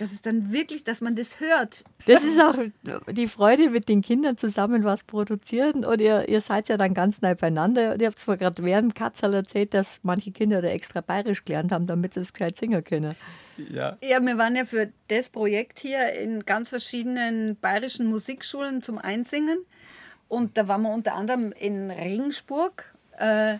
[0.00, 1.84] Dass es dann wirklich, dass man das hört.
[2.06, 2.54] Das ist auch
[3.12, 5.84] die Freude, mit den Kindern zusammen was produzieren.
[5.84, 7.92] Und ihr, ihr seid ja dann ganz nah beieinander.
[7.92, 11.70] Und ihr habt zwar gerade während Katzerl erzählt, dass manche Kinder da extra bayerisch gelernt
[11.70, 13.14] haben, damit sie es gescheit singen können.
[13.58, 13.98] Ja.
[14.02, 19.58] Ja, wir waren ja für das Projekt hier in ganz verschiedenen bayerischen Musikschulen zum Einsingen.
[20.28, 22.94] Und da waren wir unter anderem in Regensburg.
[23.18, 23.58] Äh,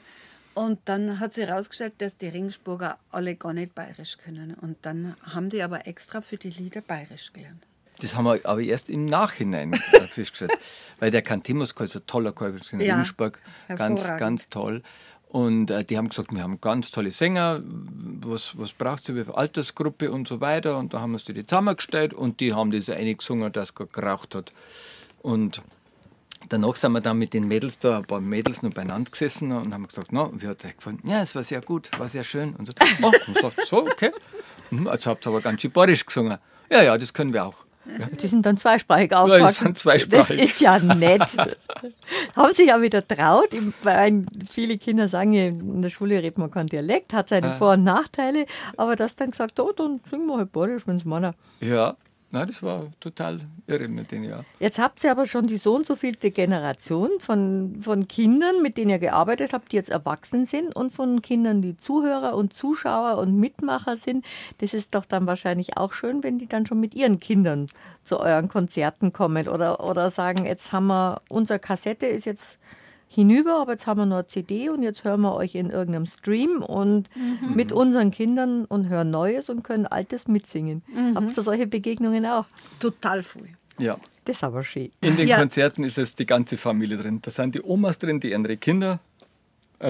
[0.61, 4.53] und dann hat sich herausgestellt, dass die Regensburger alle gar nicht bayerisch können.
[4.53, 7.67] Und dann haben die aber extra für die Lieder bayerisch gelernt.
[8.01, 10.53] Das haben wir aber erst im Nachhinein äh, festgestellt.
[11.01, 13.39] Weil der Kantimuska ist ein toller Chor in Ja, Regensburg.
[13.75, 14.83] Ganz, ganz toll.
[15.31, 19.35] Und äh, die haben gesagt, wir haben ganz tolle Sänger, was, was braucht ihr für
[19.35, 20.77] Altersgruppe und so weiter.
[20.77, 24.35] Und da haben wir uns die zusammengestellt und die haben das eine gesungen, das geraucht
[24.35, 24.53] hat.
[25.23, 25.63] Und
[26.49, 29.73] danach sind wir dann mit den Mädels da, ein paar Mädels noch beieinander gesessen und
[29.75, 30.99] haben gesagt, na, wie hat es euch gefallen?
[31.05, 32.55] Ja, es war sehr gut, war sehr schön.
[32.57, 32.73] Und so,
[33.03, 34.11] oh, und sagt, so, okay.
[34.71, 36.39] Mhm, Also habt ihr aber ganz schön bayerisch gesungen.
[36.71, 37.65] Ja, ja, das können wir auch.
[38.23, 39.65] Die sind dann zweisprachig aufgewachsen.
[39.65, 40.37] sind zweisprachig.
[40.37, 41.23] Das ist ja nett.
[42.37, 43.49] Haben sich ja wieder traut.
[44.49, 47.85] Viele Kinder sagen ja, in der Schule redet man keinen Dialekt, hat seine Vor- und
[47.85, 51.35] Nachteile, aber das dann gesagt, oh, dann singen wir halt Badisch, wenn es meiner.
[51.61, 51.97] Ja,
[52.33, 54.45] Nein, das war total irre mit denen, ja.
[54.61, 58.77] Jetzt habt ihr aber schon die so und so vielte Generation von, von Kindern, mit
[58.77, 63.19] denen ihr gearbeitet habt, die jetzt erwachsen sind und von Kindern, die Zuhörer und Zuschauer
[63.19, 64.25] und Mitmacher sind.
[64.59, 67.67] Das ist doch dann wahrscheinlich auch schön, wenn die dann schon mit ihren Kindern
[68.05, 72.59] zu euren Konzerten kommen oder, oder sagen, jetzt haben wir, unsere Kassette ist jetzt
[73.13, 76.07] hinüber, aber jetzt haben wir noch eine CD und jetzt hören wir euch in irgendeinem
[76.07, 77.57] Stream und mhm.
[77.57, 80.83] mit unseren Kindern und hören Neues und können Altes mitsingen.
[80.87, 81.17] Mhm.
[81.17, 82.47] Habt ihr solche Begegnungen auch?
[82.79, 83.49] Total früh.
[83.79, 83.99] Ja.
[84.25, 84.93] Das ist aber schön.
[85.01, 85.39] In den ja.
[85.39, 87.19] Konzerten ist es die ganze Familie drin.
[87.21, 89.01] Da sind die Omas drin, die ihre Kinder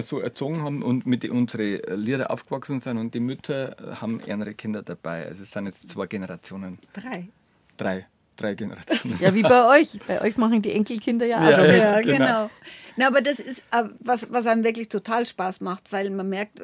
[0.01, 4.83] so erzogen haben und mit unsere Lieder aufgewachsen sind und die Mütter haben ihre Kinder
[4.83, 5.27] dabei.
[5.27, 6.79] Also es sind jetzt zwei Generationen.
[6.95, 7.29] Drei.
[7.77, 8.07] Drei
[8.41, 9.19] drei Generationen.
[9.21, 9.99] Ja, wie bei euch.
[10.07, 11.77] Bei euch machen die Enkelkinder ja auch ja, schon mit.
[11.77, 12.17] Ja, genau.
[12.17, 12.51] genau.
[12.97, 16.61] Na, aber das ist, äh, was, was einem wirklich total Spaß macht, weil man merkt,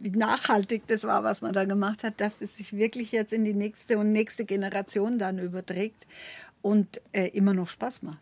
[0.00, 3.44] wie nachhaltig das war, was man da gemacht hat, dass das sich wirklich jetzt in
[3.44, 6.06] die nächste und nächste Generation dann überträgt
[6.62, 8.20] und äh, immer noch Spaß macht.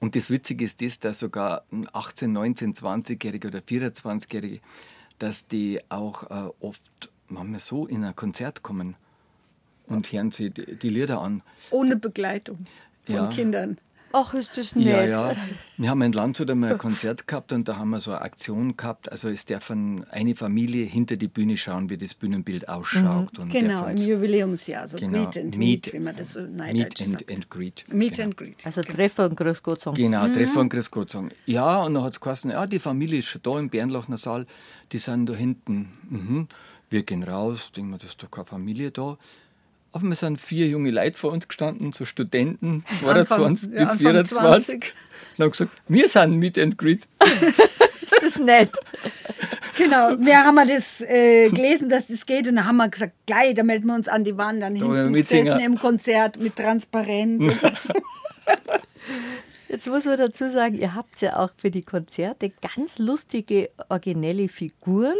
[0.00, 4.60] Und das Witzige ist das, dass sogar 18, 19, 20-Jährige oder 24-Jährige,
[5.18, 8.96] dass die auch äh, oft manchmal so in ein Konzert kommen
[9.92, 11.42] und hören sie die, die Lieder an.
[11.70, 12.58] Ohne Begleitung
[13.04, 13.26] von ja.
[13.28, 13.78] Kindern.
[14.14, 14.86] Ach, ist das nett.
[14.86, 15.32] Ja, ja.
[15.78, 18.76] Wir haben in Landshut einmal ein Konzert gehabt und da haben wir so eine Aktion
[18.76, 19.10] gehabt.
[19.10, 23.38] Also es darf eine Familie hinter die Bühne schauen, wie das Bühnenbild ausschaut.
[23.38, 23.48] Mhm.
[23.48, 27.50] genau, im Jubiläumsjahr, so genau, Meet and Meet, wie man das so Meet and, and
[27.50, 27.84] Greet.
[27.88, 28.24] Meet genau.
[28.24, 28.56] and Greet.
[28.64, 29.96] Also Treffer und Grüß Gott sagen.
[29.96, 30.34] Genau, mhm.
[30.34, 31.30] Treffer und Grüß Gott sagen.
[31.46, 34.46] Ja, und dann hat es geheißen, ja, die Familie ist schon da im Bernlachner Saal,
[34.92, 35.92] die sind da hinten.
[36.10, 36.48] Mhm.
[36.90, 39.16] Wir gehen raus, denken wir, das ist doch keine Familie da.
[39.92, 43.96] Auf einmal sind vier junge Leute vor uns gestanden, so Studenten, 22 Anfang, bis ja,
[43.96, 44.74] 24.
[45.36, 47.06] Und haben gesagt, wir sind Meet and Greet.
[48.00, 48.72] ist das nett?
[49.76, 53.54] Genau, wir haben das äh, gelesen, dass das geht und dann haben wir gesagt, gleich,
[53.54, 57.46] da melden wir uns an, die waren dann da hinten gesessen im Konzert mit Transparent.
[59.68, 64.48] Jetzt muss man dazu sagen, ihr habt ja auch für die Konzerte ganz lustige, originelle
[64.48, 65.16] Figuren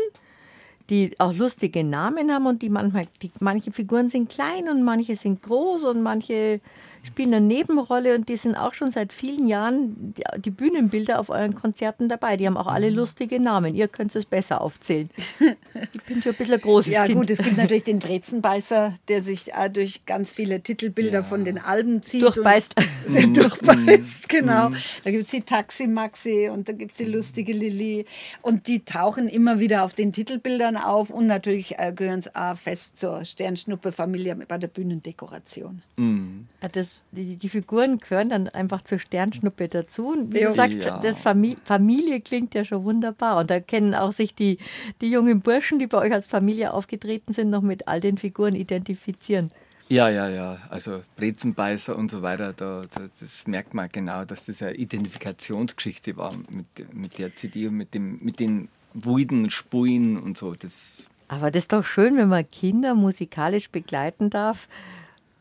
[0.91, 5.17] die auch lustige Namen haben und die manchmal, die, manche Figuren sind klein und manche
[5.17, 6.61] sind groß und manche
[7.03, 11.31] spielen eine Nebenrolle und die sind auch schon seit vielen Jahren die, die Bühnenbilder auf
[11.31, 12.37] euren Konzerten dabei.
[12.37, 12.97] Die haben auch alle mhm.
[12.97, 13.75] lustige Namen.
[13.75, 15.11] Ihr könnt es besser aufzählen.
[15.95, 17.15] Ich bin schon ein bisschen ein großes ja, Kind.
[17.15, 21.23] Ja gut, es gibt natürlich den Brezenbeißer, der sich durch ganz viele Titelbilder ja.
[21.23, 22.23] von den Alben zieht.
[22.23, 22.75] Durchbeißt.
[23.09, 24.71] Und, durchbeißt, genau.
[24.71, 24.77] Mhm.
[25.05, 28.07] Da gibt es die Taxi Maxi und da gibt es die lustige Lilly.
[28.43, 32.57] Und die tauchen immer wieder auf den Titelbildern auf und natürlich äh, gehören sie auch
[32.57, 35.83] fest zur Sternschnuppe-Familie bei der Bühnendekoration.
[35.97, 36.47] Mhm.
[36.73, 40.09] Das die, die, Figuren gehören dann einfach zur Sternschnuppe dazu.
[40.09, 40.99] Und wie du sagst, ja.
[40.99, 43.39] das Familie, Familie klingt ja schon wunderbar.
[43.39, 44.59] Und da kennen auch sich die,
[45.01, 48.55] die jungen Burschen, die bei euch als Familie aufgetreten sind, noch mit all den Figuren
[48.55, 49.51] identifizieren.
[49.89, 50.59] Ja, ja, ja.
[50.71, 56.17] Also Brezenbeißer und so weiter, da, da, das merkt man genau, dass das eine Identifikationsgeschichte
[56.17, 60.55] war mit, mit der CD und mit, dem, mit den wilden Spulen und so.
[60.55, 64.67] Das Aber das ist doch schön, wenn man Kinder musikalisch begleiten darf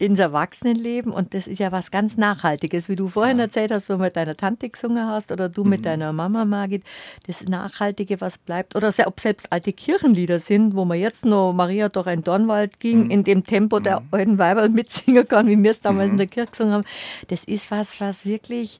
[0.02, 3.46] ins Erwachsenenleben und das ist ja was ganz Nachhaltiges, wie du vorhin ja.
[3.46, 5.70] erzählt hast, wenn du mit deiner Tante gesungen hast oder du mhm.
[5.70, 6.84] mit deiner Mama, Margit,
[7.28, 11.88] das Nachhaltige, was bleibt oder ob selbst alte Kirchenlieder sind, wo man jetzt noch Maria
[11.90, 13.12] durch ein Dornwald ging, mhm.
[13.12, 14.08] in dem Tempo der mhm.
[14.12, 16.18] alten Weiber mitsingen kann, wie wir es damals in mhm.
[16.18, 16.86] der Kirche gesungen haben,
[17.28, 18.80] das ist was, was wirklich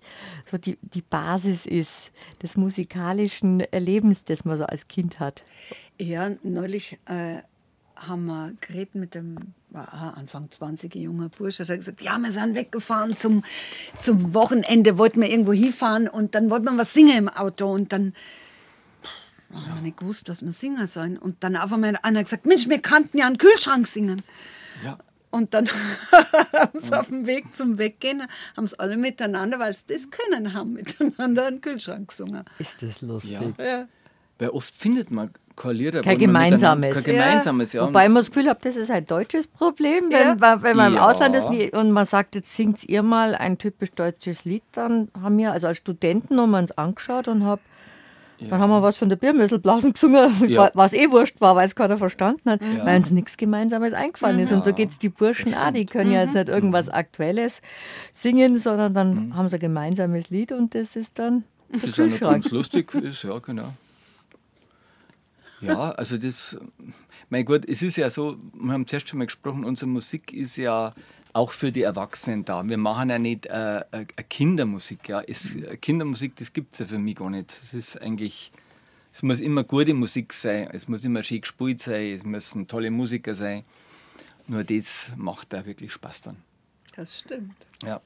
[0.50, 5.44] so die, die Basis ist des musikalischen Erlebens, das man so als Kind hat.
[6.00, 7.38] Ja, neulich äh,
[7.96, 12.56] haben wir geredet mit dem war Anfang 20 junger Bursche, hat gesagt, ja, wir sind
[12.56, 13.44] weggefahren zum,
[14.00, 17.94] zum Wochenende, wollten wir irgendwo hinfahren und dann wollten wir was singen im Auto und
[17.94, 18.14] dann
[19.54, 21.18] haben wir nicht gewusst, was wir singen sollen.
[21.18, 24.22] Und dann auf einmal einer gesagt, Mensch, wir kannten ja einen Kühlschrank singen.
[24.84, 24.98] Ja.
[25.30, 25.68] Und dann
[26.54, 28.24] haben sie auf dem Weg zum Weggehen,
[28.56, 32.44] haben es alle miteinander, weil sie das können haben, miteinander einen Kühlschrank gesungen.
[32.60, 33.40] Ist das lustig?
[33.58, 33.66] Ja.
[33.66, 33.88] ja.
[34.40, 35.32] Weil oft findet man
[35.62, 36.02] kein Lieder.
[36.02, 36.94] Kein gemeinsames.
[36.94, 37.86] Kein gemeinsames, ja.
[37.86, 40.06] Wobei man das Gefühl hat, das ist ein deutsches Problem.
[40.10, 40.36] Wenn, ja.
[40.36, 43.92] man, wenn man im Ausland ist und man sagt, jetzt singt ihr mal ein typisch
[43.92, 47.60] deutsches Lied, dann haben wir, also als Studenten, haben wir uns angeschaut und hab,
[48.40, 48.48] ja.
[48.50, 50.72] dann haben wir was von der Biermüsselblasen gesungen, ja.
[50.74, 52.86] was eh wurscht war, weil es keiner verstanden hat, ja.
[52.86, 54.44] weil uns nichts Gemeinsames eingefallen mhm.
[54.44, 54.52] ist.
[54.52, 56.16] Und so geht es die Burschen auch, die können mhm.
[56.16, 56.94] ja jetzt nicht irgendwas mhm.
[56.94, 57.62] Aktuelles
[58.14, 59.36] singen, sondern dann mhm.
[59.36, 63.40] haben sie ein gemeinsames Lied und das ist dann das ist ganz lustig ist, ja,
[63.40, 63.74] genau.
[65.62, 66.58] Ja, also das,
[67.30, 70.58] mein Gott, es ist ja so, wir haben zuerst schon mal gesprochen, unsere Musik ist
[70.58, 70.94] ja
[71.34, 72.68] auch für die Erwachsenen da.
[72.68, 75.08] Wir machen ja nicht äh, äh Kindermusik.
[75.08, 75.22] Ja.
[75.22, 77.50] Es, äh, Kindermusik, das gibt es ja für mich gar nicht.
[77.50, 78.52] Das ist eigentlich,
[79.14, 82.92] es muss immer gute Musik sein, es muss immer schön gespielt sein, es müssen tolle
[82.92, 83.64] Musiker sein.
[84.48, 86.38] Nur das macht da wirklich Spaß dann.
[86.96, 87.56] Das stimmt.
[87.84, 88.02] Ja.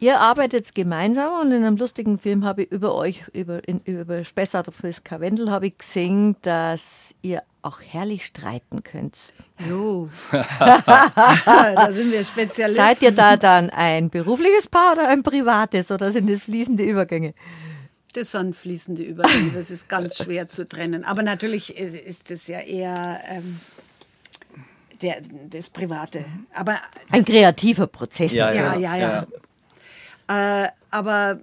[0.00, 4.22] Ihr arbeitet gemeinsam und in einem lustigen Film habe ich über euch, über, in, über
[4.22, 9.32] Spessart fürs Karwendel, habe ich gesehen, dass ihr auch herrlich streiten könnt.
[9.68, 10.08] Jo.
[10.30, 12.82] da sind wir Spezialisten.
[12.82, 17.34] Seid ihr da dann ein berufliches Paar oder ein privates oder sind das fließende Übergänge?
[18.12, 21.04] Das sind fließende Übergänge, das ist ganz schwer zu trennen.
[21.04, 23.60] Aber natürlich ist es ja eher ähm,
[25.02, 25.16] der,
[25.50, 26.24] das Private.
[26.54, 26.76] Aber
[27.10, 28.32] ein kreativer Prozess.
[28.32, 28.96] Ja, ja, ja.
[28.96, 28.96] ja.
[28.96, 29.26] ja.
[30.28, 31.40] Äh, aber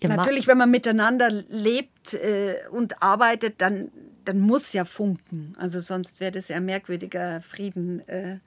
[0.00, 3.90] Ihr natürlich, wenn man miteinander lebt äh, und arbeitet, dann,
[4.24, 5.54] dann muss ja funken.
[5.58, 8.06] Also sonst wäre das ja ein merkwürdiger Frieden.
[8.08, 8.38] Äh.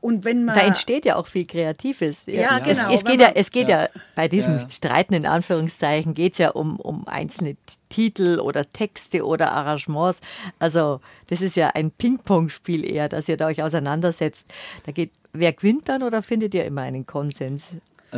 [0.00, 2.22] Und wenn man da entsteht ja auch viel Kreatives.
[2.26, 2.58] Ja, ja.
[2.58, 2.90] genau.
[2.90, 4.70] Es, es geht ja, es geht ja, ja bei diesem ja.
[4.70, 7.56] Streiten in Anführungszeichen geht es ja um, um einzelne
[7.88, 10.20] Titel oder Texte oder Arrangements.
[10.58, 14.46] Also das ist ja ein Ping-Pong-Spiel eher, dass ihr da euch auseinandersetzt.
[14.84, 17.68] Da geht wer gewinnt dann oder findet ihr immer einen Konsens?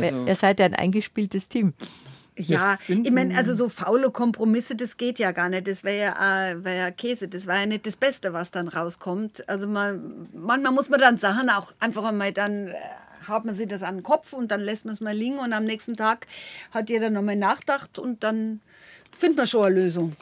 [0.03, 1.73] Also, Ihr seid ja ein eingespieltes Team.
[2.37, 5.67] Ja, ich meine, also so faule Kompromisse, das geht ja gar nicht.
[5.67, 7.27] Das wäre ja, äh, wär ja Käse.
[7.27, 9.47] Das war ja nicht das Beste, was dann rauskommt.
[9.49, 12.75] Also man, manchmal muss man dann Sachen auch einfach einmal dann äh,
[13.27, 15.51] hat man sich das an den Kopf und dann lässt man es mal liegen und
[15.51, 16.27] am nächsten Tag
[16.71, 18.61] hat jeder nochmal nachgedacht und dann
[19.15, 20.15] findet man schon eine Lösung.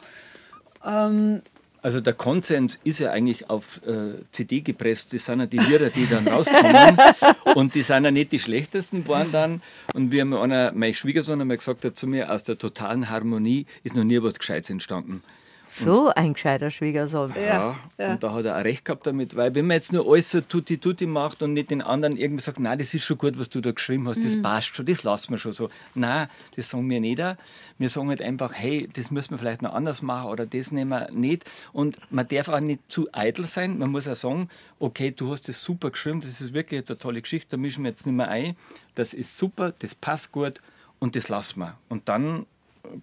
[0.84, 1.42] Ähm,
[1.82, 5.12] also der Konsens ist ja eigentlich auf äh, CD gepresst.
[5.12, 6.98] Das sind ja die Lieder, die dann rauskommen.
[7.54, 9.62] und die sind ja nicht die schlechtesten waren dann.
[9.94, 13.94] Und wie einer, mein Schwiegersohn einmal gesagt hat zu mir, aus der totalen Harmonie ist
[13.94, 15.22] noch nie was Gescheites entstanden.
[15.70, 17.34] So ein gescheiter Schwiegersohn.
[17.36, 20.10] Ja, ja, und da hat er auch recht gehabt damit, weil wenn man jetzt nur
[20.10, 23.18] alles so tutti tutti macht und nicht den anderen irgendwie sagt, nein, das ist schon
[23.18, 24.42] gut, was du da geschrieben hast, das mhm.
[24.42, 25.68] passt schon, das lassen wir schon so.
[25.94, 27.20] Nein, das sagen wir nicht.
[27.20, 27.36] Auch.
[27.78, 30.90] Wir sagen halt einfach, hey, das müssen wir vielleicht noch anders machen oder das nehmen
[30.90, 31.44] wir nicht.
[31.72, 33.78] Und man darf auch nicht zu eitel sein.
[33.78, 34.48] Man muss auch sagen,
[34.78, 37.84] okay, du hast das super geschrieben, das ist wirklich jetzt eine tolle Geschichte, da mischen
[37.84, 38.56] wir jetzt nicht mehr ein.
[38.94, 40.60] Das ist super, das passt gut
[40.98, 41.78] und das lassen wir.
[41.88, 42.46] Und dann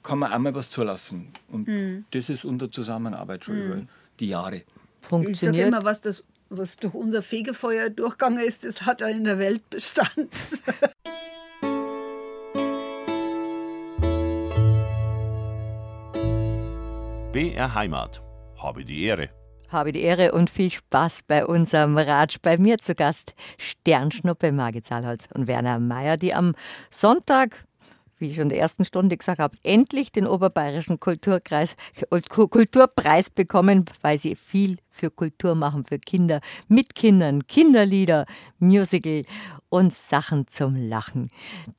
[0.03, 1.33] kann man einmal was zulassen.
[1.49, 2.05] Und mhm.
[2.11, 3.65] das ist unter Zusammenarbeit schon mhm.
[3.65, 3.81] über
[4.19, 4.63] die Jahre.
[5.01, 5.55] Funktioniert.
[5.55, 9.23] Ich sage immer, was, das, was durch unser Fegefeuer durchgegangen ist, das hat er in
[9.23, 10.29] der Welt Bestand.
[17.35, 18.21] BR Heimat.
[18.57, 19.29] Habe die Ehre.
[19.67, 22.37] Habe die Ehre und viel Spaß bei unserem Ratsch.
[22.41, 26.55] Bei mir zu Gast Sternschnuppe Margit Zahlholz und Werner Mayer, die am
[26.89, 27.65] Sonntag
[28.17, 31.75] wie ich schon in der ersten Stunde gesagt habe, endlich den Oberbayerischen Kulturkreis,
[32.29, 38.25] Kulturpreis bekommen, weil sie viel für Kultur machen, für Kinder, mit Kindern, Kinderlieder,
[38.59, 39.23] Musical
[39.69, 41.29] und Sachen zum Lachen.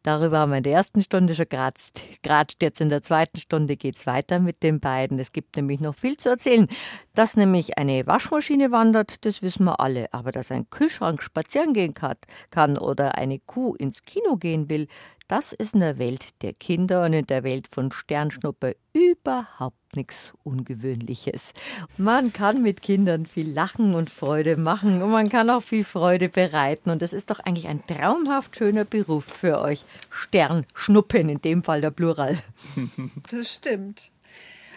[0.03, 2.03] Darüber haben wir in der ersten Stunde schon geratscht.
[2.23, 5.19] Geratscht jetzt in der zweiten Stunde geht es weiter mit den beiden.
[5.19, 6.69] Es gibt nämlich noch viel zu erzählen.
[7.15, 10.13] Dass nämlich eine Waschmaschine wandert, das wissen wir alle.
[10.13, 14.89] Aber dass ein Kühlschrank spazieren gehen kann oder eine Kuh ins Kino gehen will,
[15.29, 20.33] das ist in der Welt der Kinder und in der Welt von Sternschnuppe überhaupt nichts
[20.45, 21.53] Ungewöhnliches.
[21.97, 26.29] Man kann mit Kindern viel Lachen und Freude machen und man kann auch viel Freude
[26.29, 26.91] bereiten.
[26.91, 29.85] Und das ist doch eigentlich ein traumhaft schöner Beruf für euch.
[30.11, 32.39] Sternschnuppen, in dem Fall der Plural.
[33.31, 34.11] Das stimmt.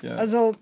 [0.01, 0.15] Ja.
[0.15, 0.55] Also,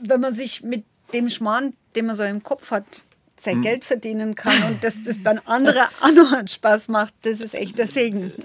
[0.00, 3.04] wenn man sich mit dem Schmarrn, den man so im Kopf hat,
[3.38, 3.62] sein hm.
[3.62, 7.78] Geld verdienen kann und dass das dann andere auch noch Spaß macht, das ist echt
[7.78, 8.32] der Segen.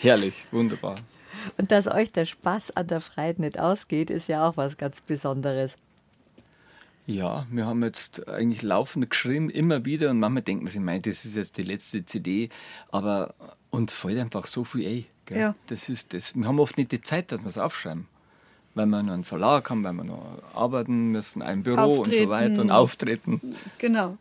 [0.00, 0.96] Herrlich, wunderbar.
[1.58, 5.00] Und dass euch der Spaß an der Freiheit nicht ausgeht, ist ja auch was ganz
[5.00, 5.76] Besonderes.
[7.06, 10.10] Ja, wir haben jetzt eigentlich laufend geschrieben, immer wieder.
[10.10, 12.48] Und manchmal denkt man sich, mein, das ist jetzt die letzte CD.
[12.90, 13.34] Aber
[13.70, 15.06] uns fällt einfach so viel ein.
[15.26, 15.38] Gell?
[15.38, 15.54] Ja.
[15.66, 16.34] Das ist das.
[16.34, 18.06] Wir haben oft nicht die Zeit, dass wir es aufschreiben.
[18.74, 22.10] Weil wir noch einen Verlag haben, weil wir noch arbeiten müssen, ein Büro auftreten.
[22.10, 23.56] und so weiter und auftreten.
[23.78, 24.16] Genau.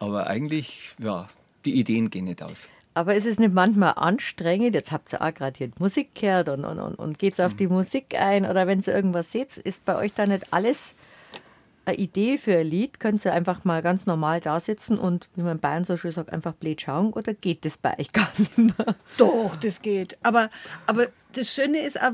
[0.00, 1.28] Aber eigentlich, ja,
[1.64, 2.68] die Ideen gehen nicht aus.
[2.96, 4.74] Aber ist es nicht manchmal anstrengend?
[4.74, 7.66] Jetzt habt ihr auch gerade hier Musik gehört und, und, und, und geht auf die
[7.66, 10.94] Musik ein oder wenn ihr irgendwas seht, ist bei euch da nicht alles
[11.84, 12.98] eine Idee für ein Lied?
[12.98, 16.10] Könnt ihr einfach mal ganz normal da sitzen und, wie man in Bayern so schön
[16.10, 18.96] sagt, einfach blöd schauen oder geht das bei euch gar nicht mehr?
[19.18, 20.16] Doch, das geht.
[20.22, 20.48] Aber,
[20.86, 22.12] aber das Schöne ist auch,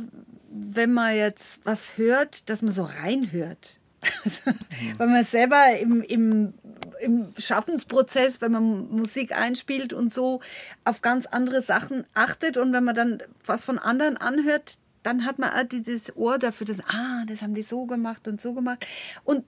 [0.51, 3.79] wenn man jetzt was hört, dass man so reinhört.
[4.45, 4.99] Mhm.
[4.99, 6.55] Weil man selber im, im,
[7.03, 10.41] im Schaffensprozess, wenn man Musik einspielt und so
[10.85, 15.39] auf ganz andere Sachen achtet und wenn man dann was von anderen anhört, dann hat
[15.39, 18.87] man dieses Ohr dafür, dass, ah, das haben die so gemacht und so gemacht.
[19.25, 19.45] Und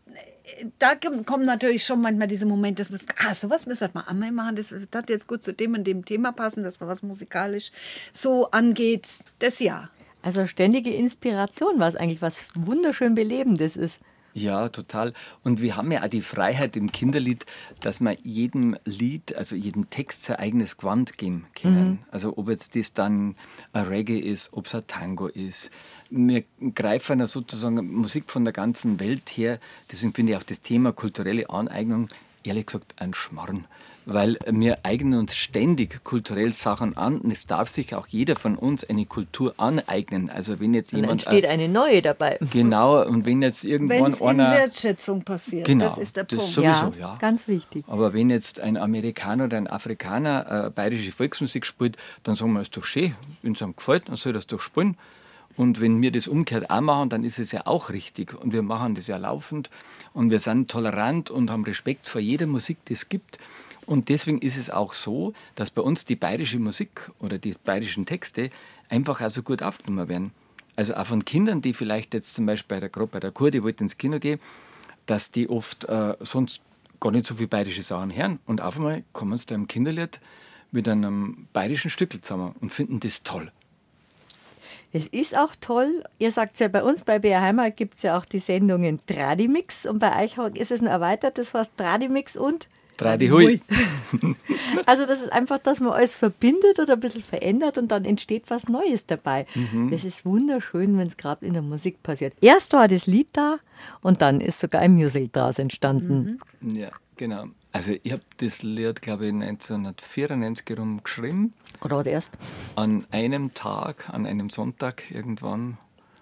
[0.59, 4.03] äh, da kommen natürlich schon manchmal diese Momente, dass man sagt, ah, sowas müssen wir
[4.03, 6.89] mal einmal machen, das hat jetzt gut zu dem und dem Thema passen, dass man
[6.89, 7.71] was musikalisch
[8.13, 9.91] so angeht, das ja.
[10.23, 14.01] Also ständige Inspiration, was eigentlich was wunderschön Belebendes ist.
[14.35, 15.15] Ja, total.
[15.45, 17.47] Und wir haben ja auch die Freiheit im Kinderlied,
[17.81, 21.89] dass wir jedem Lied, also jedem Text sein eigenes Gewand geben können.
[21.89, 21.99] Mhm.
[22.11, 23.37] Also ob jetzt das dann
[23.73, 25.71] ein Reggae ist, ob es ein Tango ist.
[26.11, 26.43] Wir
[26.75, 29.61] greifen ja sozusagen Musik von der ganzen Welt her.
[29.91, 32.09] Deswegen finde ich auch das Thema kulturelle Aneignung
[32.43, 33.67] ehrlich gesagt ein Schmarrn
[34.07, 38.57] weil wir eignen uns ständig kulturell Sachen an und es darf sich auch jeder von
[38.57, 40.31] uns eine Kultur aneignen.
[40.31, 42.39] Also wenn jetzt und jemand entsteht eine neue dabei.
[42.53, 46.39] Genau und wenn jetzt irgendwann Wenn's einer in Wertschätzung passiert, genau, das ist der das
[46.39, 46.55] Punkt.
[46.55, 47.85] Sowieso, ja, ja, ganz wichtig.
[47.89, 52.61] Aber wenn jetzt ein Amerikaner oder ein Afrikaner äh, bayerische Volksmusik spielt, dann sagen wir,
[52.61, 54.97] es ist doch schön, wenn es ihm gefällt, dann soll das doch spielen.
[55.57, 58.35] Und wenn wir das umgekehrt auch machen, dann ist es ja auch richtig.
[58.35, 59.71] Und wir machen das ja laufend.
[60.13, 63.39] Und wir sind tolerant und haben Respekt vor jeder Musik, die es gibt.
[63.87, 68.07] Und deswegen ist es auch so, dass bei uns die bayerische Musik oder die bayerischen
[68.07, 68.51] Texte
[68.89, 70.31] einfach also gut aufgenommen werden.
[70.77, 73.51] Also auch von Kindern, die vielleicht jetzt zum Beispiel bei der, gerade bei der Kur,
[73.51, 74.41] die wollten ins Kino gehen,
[75.07, 76.63] dass die oft äh, sonst
[77.01, 78.39] gar nicht so viel bayerische Sachen hören.
[78.47, 80.21] Und auf einmal kommen sie da im Kinderlied
[80.73, 83.53] mit einem bayerischen Stück zusammen und finden das toll.
[84.93, 86.05] Es ist auch toll.
[86.19, 89.87] Ihr sagt ja, bei uns bei BR Heimat gibt es ja auch die Sendungen Tradimix
[89.87, 93.61] und bei euch ist es ein erweitertes was Tradimix und Tradi hui.
[94.87, 98.45] Also das ist einfach, dass man alles verbindet oder ein bisschen verändert und dann entsteht
[98.49, 99.47] was Neues dabei.
[99.55, 99.91] Mhm.
[99.91, 102.35] Das ist wunderschön, wenn es gerade in der Musik passiert.
[102.41, 103.59] Erst war das Lied da
[104.03, 106.39] und dann ist sogar ein Musical daraus entstanden.
[106.61, 106.77] Mhm.
[106.77, 107.47] Ja, genau.
[107.73, 111.55] Also ich habe das Lied, glaube ich, 1994 herum geschrieben.
[111.81, 112.39] Gerade erst.
[112.77, 115.79] An einem Tag, an einem Sonntag irgendwann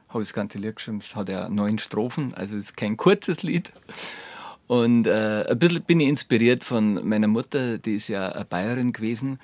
[0.09, 1.01] habe ich das ganze Lied geschrieben.
[1.03, 3.71] Es hat ja neun Strophen, also es ist kein kurzes Lied.
[4.67, 8.93] Und äh, ein bisschen bin ich inspiriert von meiner Mutter, die ist ja eine Bayerin
[8.93, 9.39] gewesen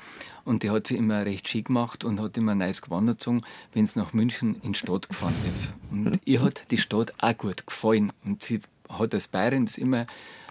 [0.45, 3.97] und die hat sie immer recht schick gemacht und hat immer nice gewandert, wenn es
[3.97, 5.71] nach München in die Stadt gefahren ist.
[5.91, 10.07] Und ihr hat die Stadt auch gut gefallen und sie hat als Bayerin das immer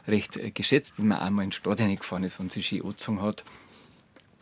[0.07, 3.21] recht äh, geschätzt, wenn man einmal in die Stadt reingefahren ist und sie schön angezogen
[3.21, 3.43] hat.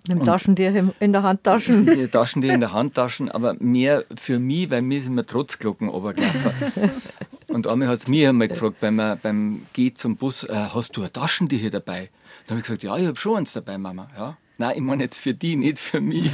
[0.07, 1.85] Mit dem Taschentier in der Handtaschen.
[1.85, 6.91] Die Taschentier in der Handtaschen, aber mehr für mich, weil mir sind wir Trotzglocken runtergelaufen.
[7.55, 11.03] Und einmal hat es mich einmal gefragt, beim, beim Geh zum Bus, äh, hast du
[11.03, 12.09] ein Taschentier dabei?
[12.47, 14.09] Dann habe ich gesagt, ja, ich habe schon eins dabei, Mama.
[14.17, 14.37] Ja?
[14.57, 16.29] Nein, ich meine jetzt für die, nicht für mich.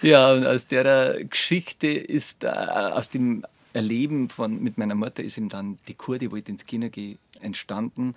[0.00, 5.36] ja, und aus der Geschichte ist, äh, aus dem Erleben von, mit meiner Mutter ist
[5.36, 8.14] ihm dann die Kur, die wollte ins Kino gehen, entstanden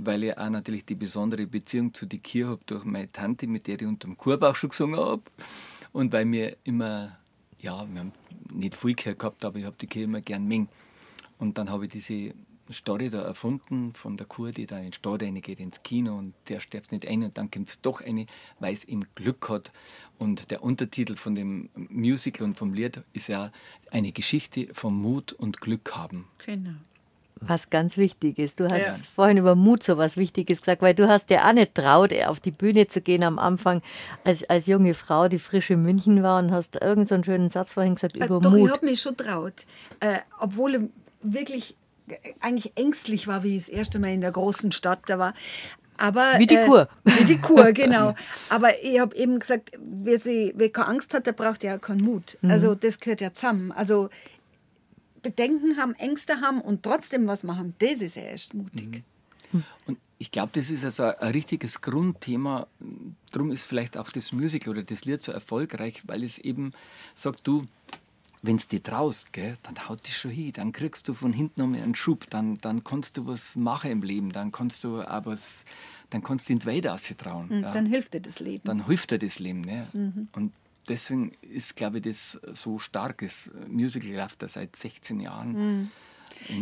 [0.00, 3.66] weil ich auch natürlich die besondere Beziehung zu der Kirche habe durch meine Tante, mit
[3.66, 5.22] der ich unter dem Chorbauch schon gesungen habe.
[5.92, 7.17] Und weil mir immer,
[7.60, 8.12] ja, wir haben
[8.52, 10.68] nicht viel Kirche gehabt, aber ich habe die Kirche immer gern mengen.
[11.38, 12.34] Und dann habe ich diese
[12.72, 16.34] Story da erfunden von der Kur, die da in die Stadt geht ins Kino und
[16.48, 18.26] der stirbt nicht ein und dann kommt es doch eine,
[18.60, 19.72] weil es ihm Glück hat.
[20.18, 23.52] Und der Untertitel von dem Musical und vom Lied ist ja
[23.90, 26.26] eine Geschichte vom Mut und Glück haben.
[26.44, 26.74] Genau
[27.40, 28.60] was ganz wichtig ist.
[28.60, 28.94] Du hast ja.
[29.14, 32.40] vorhin über Mut so was Wichtiges gesagt, weil du hast ja auch nicht traut, auf
[32.40, 33.82] die Bühne zu gehen am Anfang
[34.24, 37.72] als, als junge Frau, die frisch in München war und hast irgendeinen so schönen Satz
[37.72, 38.66] vorhin gesagt über äh, doch, Mut.
[38.66, 39.66] ich habe mich schon traut,
[40.00, 40.80] äh, obwohl ich
[41.22, 41.76] wirklich
[42.08, 45.34] äh, eigentlich ängstlich war, wie ich das erste Mal in der großen Stadt da war.
[45.98, 46.88] Aber, wie die Kur.
[47.04, 48.14] Äh, wie die Kur, genau.
[48.48, 52.02] Aber ich habe eben gesagt, wer, sie, wer keine Angst hat, der braucht ja keinen
[52.02, 52.38] Mut.
[52.40, 52.50] Mhm.
[52.50, 53.72] Also das gehört ja zusammen.
[53.72, 54.08] Also
[55.28, 59.02] Bedenken haben, Ängste haben und trotzdem was machen, das ist ja erst mutig.
[59.52, 59.62] Mhm.
[59.86, 62.66] Und ich glaube, das ist also ein richtiges Grundthema.
[63.30, 66.72] Darum ist vielleicht auch das Musical oder das Lied so erfolgreich, weil es eben
[67.14, 67.66] sagt, du,
[68.40, 71.60] wenn es dir traust, gell, dann haut dich schon hin, dann kriegst du von hinten
[71.60, 75.36] nochmal einen Schub, dann, dann kannst du was machen im Leben, dann kannst du aber
[76.08, 77.48] dann kannst du in die Welt trauen.
[77.48, 77.72] Mhm, ja.
[77.74, 78.62] Dann hilft dir das Leben.
[78.64, 79.60] Dann hilft dir das Leben.
[79.60, 79.88] Ne?
[79.92, 80.28] Mhm.
[80.32, 80.52] Und
[80.88, 85.52] deswegen ist, glaube ich, das so starkes Musical läuft da seit 16 Jahren.
[85.52, 85.90] Mhm.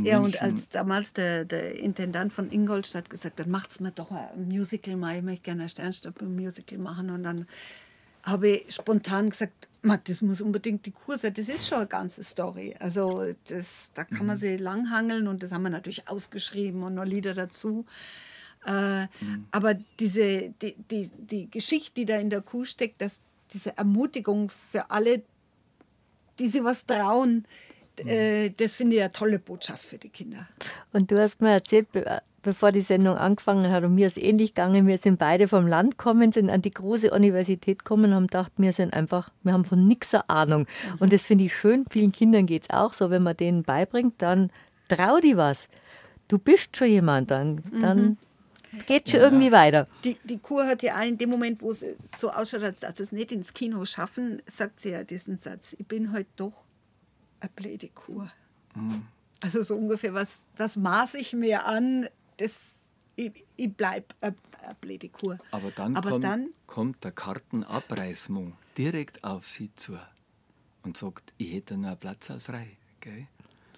[0.05, 4.49] Ja, und als damals der, der Intendant von Ingolstadt gesagt hat, macht's mir doch ein
[4.49, 7.11] Musical mal, ich möchte gerne ein Sternstaffel-Musical machen.
[7.11, 7.47] Und dann
[8.23, 9.69] habe ich spontan gesagt,
[10.05, 11.35] das muss unbedingt die Kur sein.
[11.35, 12.75] Das ist schon eine ganze Story.
[12.79, 14.41] Also das, da kann man mhm.
[14.41, 17.85] sich langhangeln und das haben wir natürlich ausgeschrieben und noch Lieder dazu.
[18.67, 19.47] Äh, mhm.
[19.53, 23.21] Aber diese, die, die, die Geschichte, die da in der Kuh steckt, dass
[23.53, 25.23] diese Ermutigung für alle,
[26.39, 27.47] die sich was trauen,
[28.03, 28.09] mhm.
[28.09, 30.47] äh, das finde ich eine tolle Botschaft für die Kinder.
[30.93, 31.89] Und du hast mir erzählt,
[32.47, 33.83] bevor die Sendung angefangen hat.
[33.85, 34.87] Und mir ist ähnlich gegangen.
[34.87, 38.53] Wir sind beide vom Land gekommen, sind an die große Universität gekommen und haben gedacht,
[38.57, 40.61] wir sind einfach, wir haben von nichts eine Ahnung.
[40.61, 40.97] Mhm.
[41.01, 41.85] Und das finde ich schön.
[41.91, 44.51] Vielen Kindern geht es auch so, wenn man denen beibringt, dann
[44.89, 45.69] trau die was.
[46.29, 48.17] Du bist schon jemand, dann, dann mhm.
[48.87, 49.27] Geht schon ja.
[49.27, 49.87] irgendwie weiter.
[50.05, 51.85] Die, die Kur hat ja in dem Moment, wo es
[52.19, 55.87] so ausschaut, als dass es nicht ins Kino schaffen, sagt sie ja diesen Satz, ich
[55.87, 56.65] bin heute halt doch
[57.41, 58.31] eine blöde Kur.
[58.75, 59.07] Mhm.
[59.43, 62.09] Also so ungefähr, was, was maß ich mir an,
[62.39, 62.73] das,
[63.17, 65.39] ich, ich bleibe eine, eine blöde Kur.
[65.51, 69.99] Aber dann, Aber kommt, dann kommt der Kartenabreißmo direkt auf sie zu
[70.83, 72.77] und sagt, ich hätte noch einen Platz frei.
[73.01, 73.27] Gell?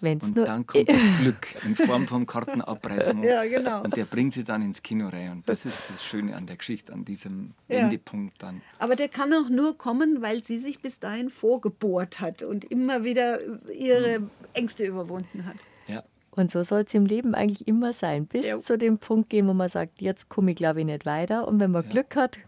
[0.02, 3.22] Wenn's und dann kommt das Glück in Form von Kartenabreißung.
[3.24, 3.82] ja, genau.
[3.82, 5.32] Und der bringt sie dann ins Kino rein.
[5.32, 7.82] Und das ist das Schöne an der Geschichte, an diesem ja.
[7.82, 8.62] Wendepunkt dann.
[8.78, 13.04] Aber der kann auch nur kommen, weil sie sich bis dahin vorgebohrt hat und immer
[13.04, 13.40] wieder
[13.72, 14.22] ihre
[14.54, 15.56] Ängste überwunden hat.
[15.86, 16.04] Ja.
[16.30, 18.26] Und so soll es im Leben eigentlich immer sein.
[18.26, 18.58] Bis ja.
[18.58, 21.48] zu dem Punkt gehen, wo man sagt, jetzt komme ich glaube ich nicht weiter.
[21.48, 21.90] Und wenn man ja.
[21.90, 22.38] Glück hat,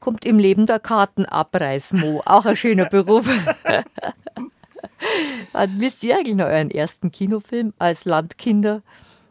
[0.00, 2.22] kommt im Leben der Kartenabreißmo.
[2.24, 3.28] Auch ein schöner Beruf.
[5.78, 8.82] Wisst ihr eigentlich noch euren ersten Kinofilm als Landkinder?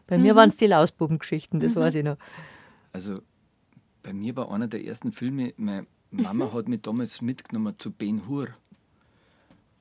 [0.06, 0.24] Bei mhm.
[0.24, 1.80] mir waren es die Lausbubengeschichten, das mhm.
[1.80, 2.16] weiß ich noch.
[2.92, 3.20] Also
[4.02, 8.28] bei mir war einer der ersten Filme, meine Mama hat mich damals mitgenommen zu Ben
[8.28, 8.48] Hur.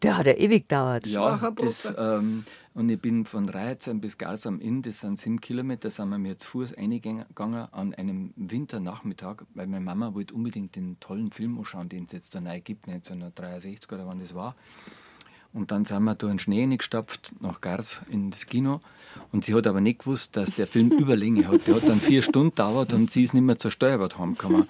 [0.03, 1.05] Der hat ja ewig gedauert.
[1.07, 2.43] Ja, das, ähm,
[2.73, 6.17] und ich bin von Reizheim bis Gals am Inn, das sind sieben Kilometer, sind wir
[6.17, 11.57] mir zu Fuß eingegangen an einem Winternachmittag, weil meine Mama wollte unbedingt den tollen Film
[11.57, 14.55] anschauen, den es jetzt da neu gibt, 1963 oder wann das war.
[15.55, 18.81] Und dann sind wir da in den Schnee gestapft nach Gars ins Kino.
[19.31, 21.65] Und sie hat aber nicht gewusst, dass der Film Überlänge hat.
[21.65, 24.67] Der hat dann vier Stunden gedauert und sie ist nicht mehr zur Steuerbord heimgekommen.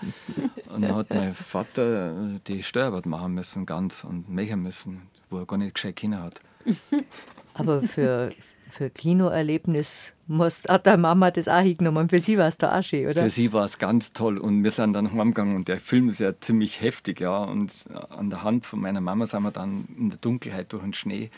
[0.70, 5.40] Und dann hat mein Vater äh, die Steuerbord machen müssen, ganz und machen müssen, wo
[5.40, 6.40] er gar nicht gescheit Kinder hat.
[7.56, 8.30] Aber für,
[8.70, 12.10] für Kinoerlebnis muss, hat der Mama das auch hingenommen.
[12.10, 13.24] Für sie war es der Asche, oder?
[13.24, 14.38] Für sie war es ganz toll.
[14.38, 17.44] Und wir sind dann heimgegangen und der Film ist ja ziemlich heftig, ja.
[17.44, 17.72] Und
[18.10, 21.30] an der Hand von meiner Mama sind wir dann in der Dunkelheit durch den Schnee,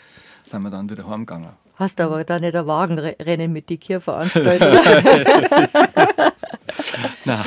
[0.46, 1.50] sind wir dann wieder heimgegangen.
[1.76, 4.82] Hast aber da nicht ein Wagenrennen mit die Kier veranstaltet?
[7.26, 7.46] Na,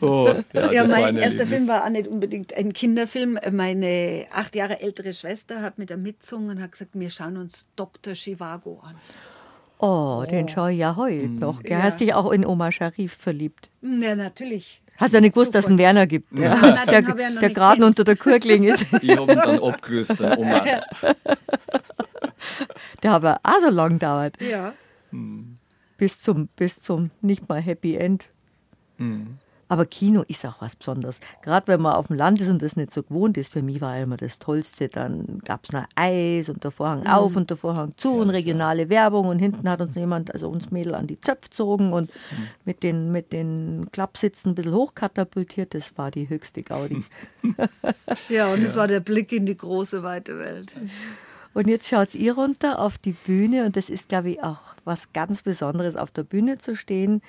[0.00, 3.38] oh, ja, ja mein erster Film war auch nicht unbedingt ein Kinderfilm.
[3.52, 8.14] Meine acht Jahre ältere Schwester hat mit mitgesungen und hat gesagt, wir schauen uns Dr.
[8.14, 8.96] Chivago an.
[9.78, 10.24] Oh, oh.
[10.24, 11.38] den schaue ich ja heute mhm.
[11.38, 11.62] noch.
[11.64, 11.82] Ja.
[11.82, 13.68] Hast dich auch in Oma Sharif verliebt?
[13.82, 14.82] Ja, natürlich.
[14.96, 16.54] Hast du ja nicht gewusst, dass es einen Werner gibt, ja.
[16.56, 18.86] Nein, der, ja der gerade unter der Kurkling ist.
[19.02, 20.64] Ich habe ihn dann abgelöst, den Oma.
[23.02, 24.36] Der hat aber auch so lang gedauert.
[24.40, 24.72] Ja.
[25.98, 28.30] Bis zum, bis zum nicht mal Happy End.
[28.98, 29.38] Mhm.
[29.68, 31.18] Aber Kino ist auch was Besonderes.
[31.42, 33.80] Gerade wenn man auf dem Land ist und das nicht so gewohnt ist, für mich
[33.80, 34.88] war immer das Tollste.
[34.88, 37.06] Dann gab es noch Eis und der Vorhang mhm.
[37.08, 38.88] auf und der Vorhang zu ja, und regionale ja.
[38.90, 42.46] Werbung und hinten hat uns jemand, also uns Mädel, an die Zöpfe gezogen und mhm.
[42.64, 45.74] mit, den, mit den Klappsitzen ein bisschen hochkatapultiert.
[45.74, 47.04] Das war die höchste Gaudi.
[48.28, 48.80] ja, und es ja.
[48.80, 50.72] war der Blick in die große, weite Welt.
[51.54, 55.12] Und jetzt schaut ihr runter auf die Bühne und das ist, glaube ich, auch was
[55.12, 57.22] ganz Besonderes, auf der Bühne zu stehen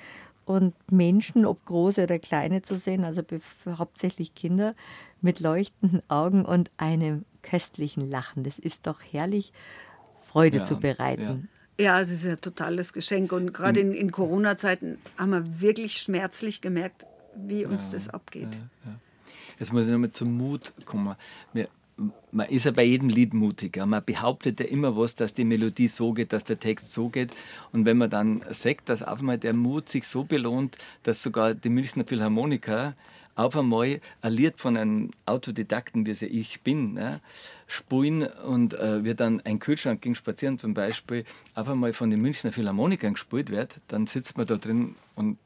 [0.48, 3.22] und Menschen, ob große oder kleine, zu sehen, also
[3.66, 4.74] hauptsächlich Kinder,
[5.20, 8.44] mit leuchtenden Augen und einem köstlichen Lachen.
[8.44, 9.52] Das ist doch herrlich,
[10.16, 11.50] Freude ja, zu bereiten.
[11.76, 11.84] Ja.
[11.84, 12.00] ja.
[12.00, 13.32] es ist ein totales Geschenk.
[13.32, 17.04] Und gerade in, in Corona-Zeiten haben wir wirklich schmerzlich gemerkt,
[17.36, 18.54] wie uns ja, das abgeht.
[18.86, 18.92] Ja,
[19.58, 21.14] Jetzt muss ich nochmal zum Mut kommen.
[21.52, 21.68] Wir,
[22.30, 23.86] man ist ja bei jedem Lied mutiger.
[23.86, 27.32] Man behauptet ja immer was, dass die Melodie so geht, dass der Text so geht.
[27.72, 31.54] Und wenn man dann sagt, dass auf einmal der Mut sich so belohnt, dass sogar
[31.54, 32.94] die Münchner Philharmoniker
[33.34, 37.20] auf einmal ein Lied von einem Autodidakten, wie ja ich bin, ne,
[37.68, 41.22] spielen und äh, wir dann ein Kühlschrank ging spazieren zum Beispiel,
[41.54, 45.38] auf einmal von den Münchner Philharmonikern gespielt wird, dann sitzt man da drin und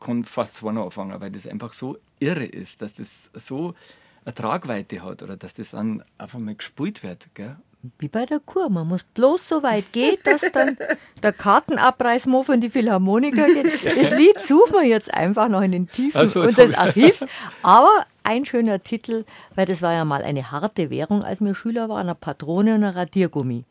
[0.00, 3.74] kann fast noch anfangen, weil das einfach so irre ist, dass das so
[4.24, 7.34] eine Tragweite hat oder dass das dann einfach mal gespielt wird.
[7.34, 7.56] Gell?
[7.98, 8.70] Wie bei der Kur.
[8.70, 10.78] Man muss bloß so weit gehen, dass dann
[11.22, 13.84] der Kartenabreißmo von die Philharmoniker geht.
[13.84, 17.26] Das Lied suchen wir jetzt einfach noch in den Tiefen also, unseres Archivs.
[17.62, 21.90] Aber ein schöner Titel, weil das war ja mal eine harte Währung, als wir Schüler
[21.90, 23.64] waren, eine Patrone und ein Radiergummi.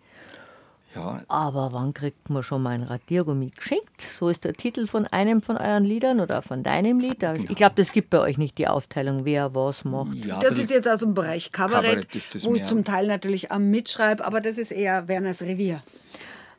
[0.95, 1.21] Ja.
[1.27, 4.01] Aber wann kriegt man schon mal ein Radiergummi geschenkt?
[4.01, 7.19] So ist der Titel von einem von euren Liedern oder von deinem Lied.
[7.19, 7.43] Genau.
[7.49, 10.15] Ich glaube, das gibt bei euch nicht die Aufteilung, wer was macht.
[10.15, 13.69] Ja, das ist jetzt aus dem Bereich Kabarett, Kabarett wo ich zum Teil natürlich am
[13.69, 15.81] mitschreibe, aber das ist eher Werners Revier.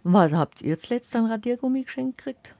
[0.02, 2.54] Wann habt ihr zuletzt ein Radiergummi geschenkt gekriegt?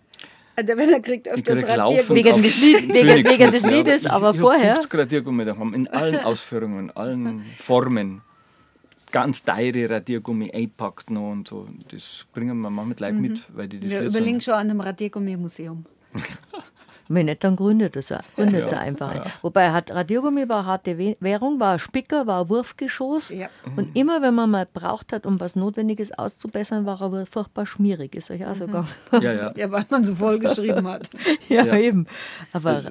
[0.56, 2.24] Der Werner kriegt öfters Radiergummi.
[2.24, 4.74] Wegen, des, Lied, wegen, wegen des Liedes, aber ich vorher.
[4.76, 8.22] 50 Radiergummi daheim, in allen Ausführungen, allen Formen
[9.14, 11.68] ganz teure Radiergummi einpackt noch und so.
[11.88, 13.22] Das bringen wir manchmal Leute mhm.
[13.22, 15.86] mit, weil die das Wir überlegen schon an einem Radiergummi-Museum.
[17.08, 19.14] Wenn nicht, dann gründet es gründet ja, einfach.
[19.14, 19.24] Ja.
[19.42, 23.28] Wobei hat Radiergummi war harte Währung, war ein Spicker, war ein Wurfgeschoss.
[23.28, 23.50] Ja.
[23.76, 28.16] Und immer, wenn man mal braucht hat, um was Notwendiges auszubessern, war er furchtbar schmierig.
[28.16, 28.88] Ist euch auch so gegangen?
[29.12, 29.52] Ja, ja.
[29.54, 31.08] ja, weil man so voll geschrieben hat.
[31.48, 32.06] ja, ja, eben.
[32.52, 32.82] Aber.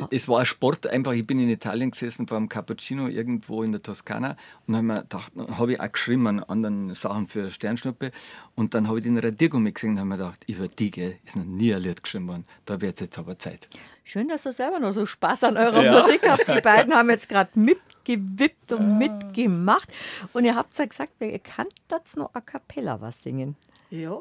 [0.00, 1.12] Das, es war ein Sport einfach.
[1.12, 4.36] Ich bin in Italien gesessen vor einem Cappuccino irgendwo in der Toskana
[4.66, 8.12] und habe mir gedacht, habe ich auch geschrieben an anderen Sachen für Sternschnuppe
[8.54, 11.36] und dann habe ich den Radiergummi gesehen und habe mir gedacht, über die gell, ist
[11.36, 12.44] noch nie ein Lied geschrieben worden.
[12.64, 13.68] Da wird es jetzt aber Zeit.
[14.02, 16.00] Schön, dass ihr selber noch so Spaß an eurer ja.
[16.00, 16.48] Musik habt.
[16.48, 19.08] Die beiden haben jetzt gerade mitgewippt und ja.
[19.08, 19.88] mitgemacht.
[20.32, 23.56] Und ihr habt ja gesagt, ihr könnt jetzt noch a cappella was singen.
[23.90, 24.20] Ja.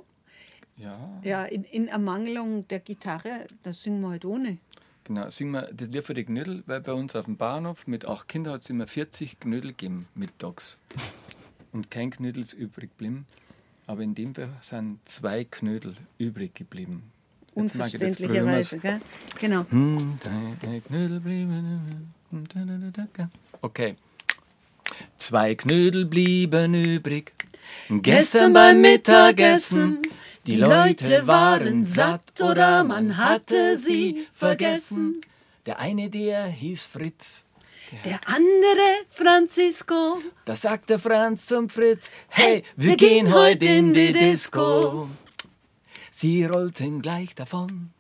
[0.78, 4.58] Ja, ja in, in Ermangelung der Gitarre, das singen wir halt ohne.
[5.06, 8.06] Genau, singen wir das Lied für die Knödel, weil bei uns auf dem Bahnhof mit
[8.06, 10.78] acht Kindern hat es immer 40 Knödel gegeben mittags.
[11.74, 13.26] Und kein Knödel ist übrig geblieben.
[13.86, 17.12] Aber in dem Fall sind zwei Knödel übrig geblieben.
[17.54, 19.01] Unverständlicherweise, gell?
[19.39, 19.66] Genau.
[19.70, 20.20] Hm,
[21.20, 22.12] blieben.
[23.62, 23.95] Okay.
[25.18, 27.34] Zwei Knödel blieben übrig.
[27.89, 29.99] Gestern beim Mittagessen
[30.46, 35.22] die Leute waren satt oder man hatte sie vergessen.
[35.66, 37.46] Der eine, der hieß Fritz.
[38.04, 40.20] Der andere Francisco.
[40.46, 45.08] Da sagte Franz zum Fritz, hey, wir, wir gehen heute in die Disco.
[46.12, 47.91] Sie rollten gleich davon,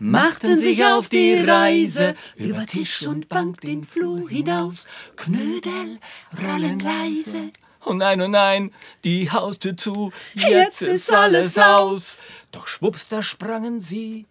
[0.00, 4.86] machten sich auf die Reise über Tisch und Bank den Flur hinaus.
[5.16, 5.98] Knödel
[6.42, 7.50] rollen leise.
[7.84, 8.72] Oh nein, oh nein,
[9.04, 12.18] die Haustür zu, jetzt ist alles aus.
[12.50, 14.26] Doch schwupps, da sprangen sie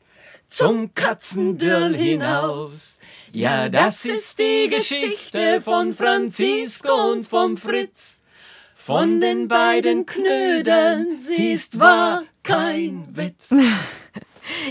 [0.49, 2.97] zum Katzendürl hinaus.
[3.31, 8.21] Ja, das ist die Geschichte von Francisco und vom Fritz.
[8.73, 13.53] Von den beiden Knödeln, siehst war kein Witz.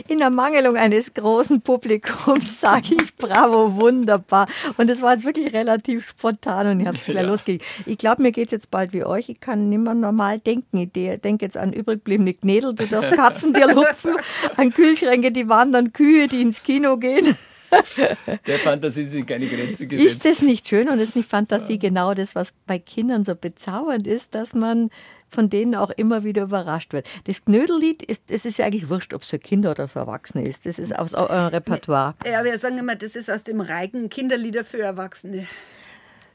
[0.08, 4.46] in Ermangelung eines großen Publikums sage ich Bravo, wunderbar.
[4.76, 7.30] Und es war jetzt wirklich relativ spontan und ich habe es gleich ja.
[7.30, 7.64] losgelegt.
[7.86, 9.28] Ich glaube, mir geht es jetzt bald wie euch.
[9.28, 10.78] Ich kann nicht mehr normal denken.
[10.78, 14.16] Ich denke jetzt an übriggebliebene Knädel, die das Katzen dir lupfen,
[14.56, 17.36] an Kühlschränke, die wandern Kühe, die ins Kino gehen.
[18.46, 20.06] Der Fantasie sind keine Grenzen gesetzt.
[20.06, 21.78] Ist das nicht schön und ist nicht Fantasie ja.
[21.78, 24.90] genau das, was bei Kindern so bezaubernd ist, dass man
[25.28, 27.06] von denen auch immer wieder überrascht wird.
[27.24, 30.46] Das Knödellied, ist, es ist ja eigentlich wurscht, ob es für Kinder oder für Erwachsene
[30.46, 30.66] ist.
[30.66, 32.14] Das ist aus eurem Repertoire.
[32.24, 35.46] Ja, wir sagen immer, das ist aus dem Reigen Kinderlieder für Erwachsene.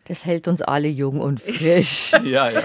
[0.08, 2.12] Das hält uns alle jung und frisch.
[2.24, 2.64] ja, ja.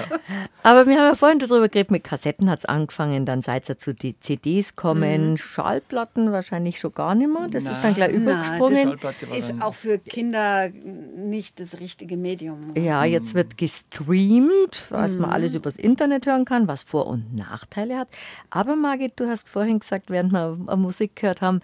[0.62, 3.78] Aber wir haben ja vorhin darüber geredet, mit Kassetten hat es angefangen, dann seid ihr
[3.78, 5.37] zu die CDs kommen, mhm.
[5.37, 7.49] Schallplatten wahrscheinlich schon gar nicht mehr.
[7.49, 7.72] Das Nein.
[7.74, 8.99] ist dann gleich übergesprungen.
[9.03, 12.72] Nein, ist auch für Kinder nicht das richtige Medium.
[12.76, 15.22] Ja, jetzt wird gestreamt, was mhm.
[15.22, 18.09] man alles übers Internet hören kann, was Vor- und Nachteile hat.
[18.51, 21.61] Aber Margit, du hast vorhin gesagt, während wir Musik gehört haben,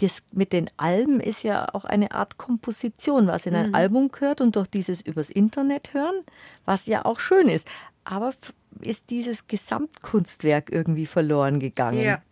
[0.00, 3.74] das mit den Alben ist ja auch eine Art Komposition, was in ein mhm.
[3.74, 6.14] Album gehört und durch dieses übers Internet hören,
[6.64, 7.68] was ja auch schön ist.
[8.04, 8.32] Aber
[8.80, 12.00] ist dieses Gesamtkunstwerk irgendwie verloren gegangen?
[12.00, 12.22] Ja.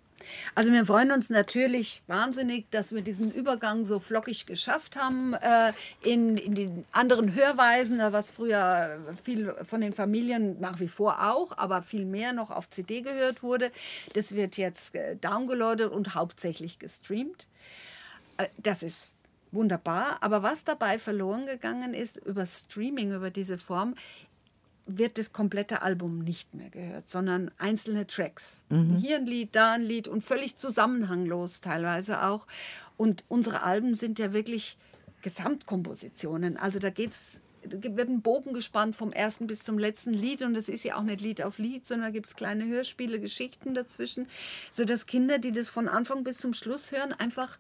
[0.55, 5.73] Also wir freuen uns natürlich wahnsinnig, dass wir diesen Übergang so flockig geschafft haben äh,
[6.03, 11.31] in, in den anderen Hörweisen, äh, was früher viel von den Familien nach wie vor
[11.31, 13.71] auch, aber viel mehr noch auf CD gehört wurde.
[14.15, 17.47] Das wird jetzt äh, downgeloadet und hauptsächlich gestreamt.
[18.37, 19.11] Äh, das ist
[19.53, 23.95] wunderbar, aber was dabei verloren gegangen ist über Streaming, über diese Form,
[24.87, 28.65] wird das komplette Album nicht mehr gehört, sondern einzelne Tracks.
[28.69, 28.97] Mhm.
[28.97, 32.47] Hier ein Lied, da ein Lied und völlig zusammenhanglos teilweise auch.
[32.97, 34.79] Und unsere Alben sind ja wirklich
[35.23, 36.57] Gesamtkompositionen.
[36.57, 40.69] Also da geht's, wird ein Bogen gespannt vom ersten bis zum letzten Lied und es
[40.69, 44.29] ist ja auch nicht Lied auf Lied, sondern da gibt es kleine Hörspiele, Geschichten dazwischen,
[44.71, 47.59] sodass Kinder, die das von Anfang bis zum Schluss hören, einfach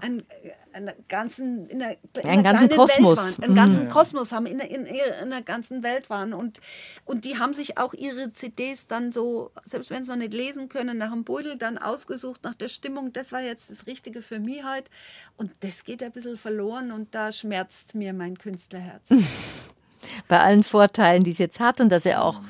[0.00, 0.24] einen,
[0.72, 3.18] einen ganzen, in der, in einen ganzen Kosmos.
[3.18, 3.88] Waren, einen ganzen mhm.
[3.88, 6.32] Kosmos haben, in, in, in der ganzen Welt waren.
[6.34, 6.60] Und,
[7.04, 10.68] und die haben sich auch ihre CDs dann so, selbst wenn sie noch nicht lesen
[10.68, 13.12] können, nach dem Beutel dann ausgesucht, nach der Stimmung.
[13.12, 14.90] Das war jetzt das Richtige für mich heute.
[15.36, 19.08] Und das geht ein bisschen verloren und da schmerzt mir mein Künstlerherz.
[20.28, 22.40] Bei allen Vorteilen, die es jetzt hat und dass er auch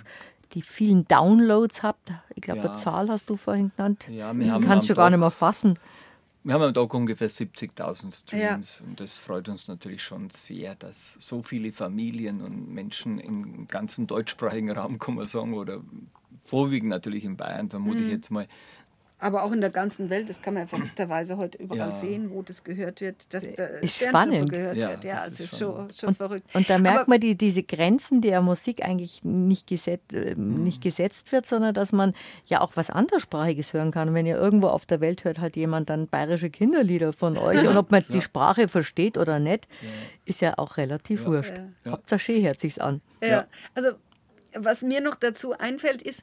[0.52, 2.12] die vielen Downloads habt.
[2.34, 2.70] Ich glaube, ja.
[2.70, 4.06] eine Zahl hast du vorhin genannt.
[4.08, 5.78] Ja, wir haben Kannst du gar nicht mehr fassen.
[6.46, 8.86] Wir haben am Tag ungefähr 70.000 Streams ja.
[8.86, 14.06] und das freut uns natürlich schon sehr, dass so viele Familien und Menschen im ganzen
[14.06, 15.82] deutschsprachigen Raum, kann man sagen, oder
[16.44, 18.06] vorwiegend natürlich in Bayern, vermute mhm.
[18.06, 18.46] ich jetzt mal,
[19.26, 21.94] Aber auch in der ganzen Welt, das kann man verrückterweise heute überall ja.
[21.96, 24.48] sehen, wo das gehört wird, dass der ist spannend.
[24.48, 25.02] gehört ja, wird.
[25.02, 26.54] Ja, es ist, ist schon, schon und, verrückt.
[26.54, 30.62] Und da merkt Aber, man die, diese Grenzen, der Musik eigentlich nicht, geset, äh, mhm.
[30.62, 32.12] nicht gesetzt wird, sondern dass man
[32.46, 34.10] ja auch was anderssprachiges hören kann.
[34.10, 37.66] Und wenn ihr irgendwo auf der Welt hört halt jemand dann bayerische Kinderlieder von euch
[37.66, 39.66] und ob man jetzt die Sprache versteht oder nicht,
[40.24, 41.54] ist ja auch relativ wurscht.
[41.84, 43.00] Hauptsache schön hört sich's an.
[43.20, 43.88] Ja, also
[44.54, 46.22] was mir noch dazu einfällt, ist,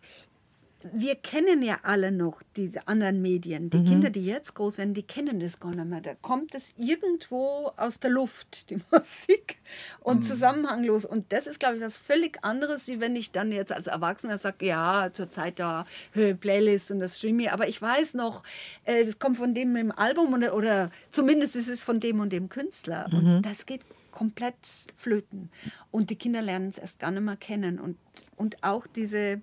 [0.92, 3.70] wir kennen ja alle noch diese anderen Medien.
[3.70, 3.86] Die mhm.
[3.86, 6.02] Kinder, die jetzt groß werden, die kennen das gar nicht mehr.
[6.02, 9.58] Da kommt es irgendwo aus der Luft, die Musik,
[10.02, 10.24] und mhm.
[10.24, 11.06] zusammenhanglos.
[11.06, 14.38] Und das ist, glaube ich, was völlig anderes, wie wenn ich dann jetzt als Erwachsener
[14.38, 17.50] sage, ja, zurzeit da Playlist und das Streaming.
[17.50, 18.44] Aber ich weiß noch,
[18.86, 22.34] äh, das kommt von dem im Album oder, oder zumindest ist es von dem und
[22.34, 23.08] dem Künstler.
[23.10, 23.18] Mhm.
[23.36, 23.82] Und das geht
[24.12, 24.56] komplett
[24.96, 25.50] flöten.
[25.92, 27.80] Und die Kinder lernen es erst gar nicht mehr kennen.
[27.80, 27.98] Und,
[28.38, 29.42] und auch diese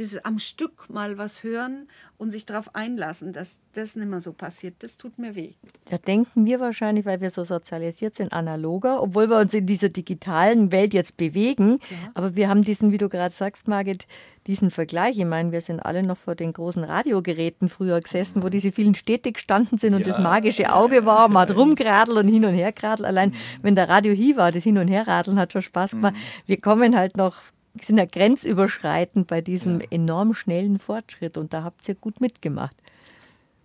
[0.00, 1.86] dieses am Stück mal was hören
[2.16, 5.52] und sich darauf einlassen, dass das nicht mehr so passiert, das tut mir weh.
[5.90, 9.90] Da denken wir wahrscheinlich, weil wir so sozialisiert sind, analoger, obwohl wir uns in dieser
[9.90, 11.80] digitalen Welt jetzt bewegen.
[11.90, 11.96] Ja.
[12.14, 14.06] Aber wir haben diesen, wie du gerade sagst, Margit,
[14.46, 15.18] diesen Vergleich.
[15.18, 18.94] Ich meine, wir sind alle noch vor den großen Radiogeräten früher gesessen, wo diese vielen
[18.94, 20.14] Städte gestanden sind und ja.
[20.14, 23.06] das magische Auge war, man hat rumgeradelt und hin und her geradelt.
[23.06, 23.34] Allein, mhm.
[23.60, 26.14] wenn der Radio hier war, das Hin- und Herradeln hat schon Spaß gemacht.
[26.14, 26.46] Mhm.
[26.46, 27.36] Wir kommen halt noch
[27.80, 29.86] sind ja grenzüberschreitend bei diesem ja.
[29.90, 32.76] enorm schnellen Fortschritt und da habt ihr gut mitgemacht.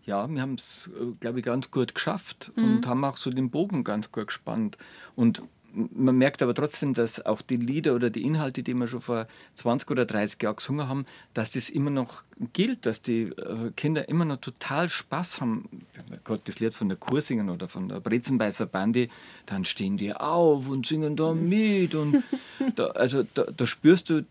[0.05, 2.63] Ja, wir haben es, äh, glaube ich, ganz gut geschafft mhm.
[2.63, 4.77] und haben auch so den Bogen ganz gut gespannt.
[5.15, 5.41] Und
[5.75, 9.27] man merkt aber trotzdem, dass auch die Lieder oder die Inhalte, die wir schon vor
[9.55, 12.23] 20 oder 30 Jahren gesungen haben, dass das immer noch
[12.53, 15.85] gilt, dass die äh, Kinder immer noch total Spaß haben.
[16.23, 19.09] Gerade das Lied von der Kursingen oder von der Brezenbeißer Bandi,
[19.45, 21.95] dann stehen die auf und singen da mit.
[21.95, 22.23] Und
[22.75, 24.25] da, also da, da spürst du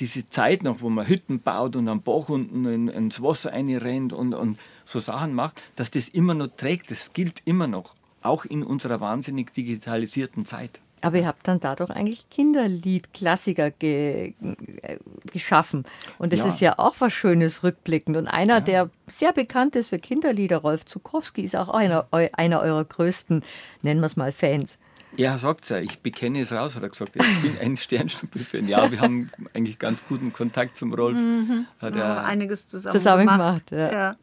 [0.00, 4.12] diese Zeit noch, wo man Hütten baut und am Bach unten in, ins Wasser reinrennt
[4.12, 6.90] und, und so Sachen macht, dass das immer noch trägt.
[6.90, 10.80] Das gilt immer noch auch in unserer wahnsinnig digitalisierten Zeit.
[11.00, 14.34] Aber ihr habt dann dadurch eigentlich Kinderliedklassiker ge
[14.82, 14.98] äh,
[15.32, 15.84] geschaffen.
[16.18, 16.46] Und das ja.
[16.48, 18.16] ist ja auch was Schönes rückblickend.
[18.16, 18.60] Und einer, ja.
[18.60, 23.44] der sehr bekannt ist für Kinderlieder, Rolf Zukowski, ist auch einer, einer eurer größten,
[23.82, 24.78] nennen wir es mal, Fans.
[25.16, 27.16] Ja, er sagt ja, ich bekenne es raus, hat er gesagt.
[27.16, 28.68] Ich bin ein Sternschnuppe-Fan.
[28.68, 31.16] Ja, wir haben eigentlich ganz guten Kontakt zum Rolf.
[31.16, 31.66] Mhm.
[31.80, 33.70] Hat er ja, einiges zusammen, zusammen gemacht.
[33.70, 34.16] gemacht ja.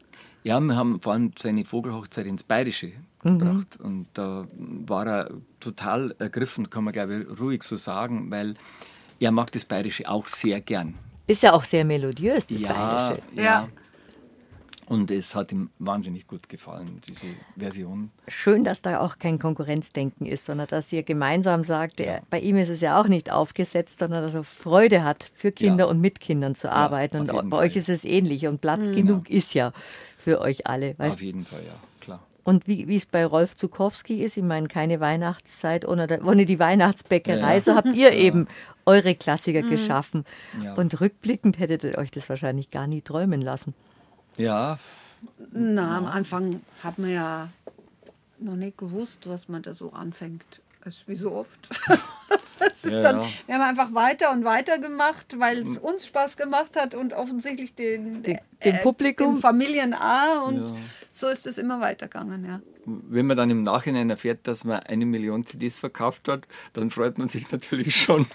[0.44, 2.92] ja, wir haben vor allem seine Vogelhochzeit ins Bayerische
[3.34, 3.38] mhm.
[3.38, 3.78] gebracht.
[3.80, 8.54] Und da war er total ergriffen, kann man glaube ich ruhig so sagen, weil
[9.20, 10.94] er mag das Bayerische auch sehr gern.
[11.26, 13.22] Ist ja auch sehr melodiös, das ja, Bayerische.
[13.34, 13.42] Ja.
[13.42, 13.68] ja.
[14.88, 18.12] Und es hat ihm wahnsinnig gut gefallen, diese Version.
[18.28, 22.20] Schön, dass da auch kein Konkurrenzdenken ist, sondern dass ihr gemeinsam sagt, ja.
[22.30, 25.86] bei ihm ist es ja auch nicht aufgesetzt, sondern dass er Freude hat, für Kinder
[25.86, 25.90] ja.
[25.90, 27.18] und mit Kindern zu arbeiten.
[27.18, 27.52] und bei Fall.
[27.52, 28.94] euch ist es ähnlich und Platz mhm.
[28.94, 29.72] genug ist ja
[30.16, 30.96] für euch alle.
[30.98, 31.16] Weißt?
[31.16, 31.74] Auf jeden Fall, ja.
[32.46, 36.60] Und wie, wie es bei Rolf Zukowski ist, ich meine, keine Weihnachtszeit ohne, ohne die
[36.60, 37.60] Weihnachtsbäckerei, ja.
[37.60, 38.20] so habt ihr ja.
[38.20, 38.46] eben
[38.84, 39.70] eure Klassiker mhm.
[39.70, 40.24] geschaffen.
[40.62, 40.74] Ja.
[40.74, 43.74] Und rückblickend hättet ihr euch das wahrscheinlich gar nie träumen lassen.
[44.36, 44.78] Ja.
[45.50, 47.48] Na, am Anfang hat man ja
[48.38, 50.44] noch nicht gewusst, was man da so anfängt.
[50.84, 51.58] Das ist wie so oft.
[52.60, 56.76] das ist dann, wir haben einfach weiter und weiter gemacht, weil es uns Spaß gemacht
[56.76, 59.34] hat und offensichtlich den, den, den äh, Publikum.
[59.34, 60.72] Den Familien A und
[61.18, 62.60] so ist es immer weitergegangen, ja.
[62.84, 67.18] Wenn man dann im Nachhinein erfährt, dass man eine Million CDs verkauft hat, dann freut
[67.18, 68.26] man sich natürlich schon.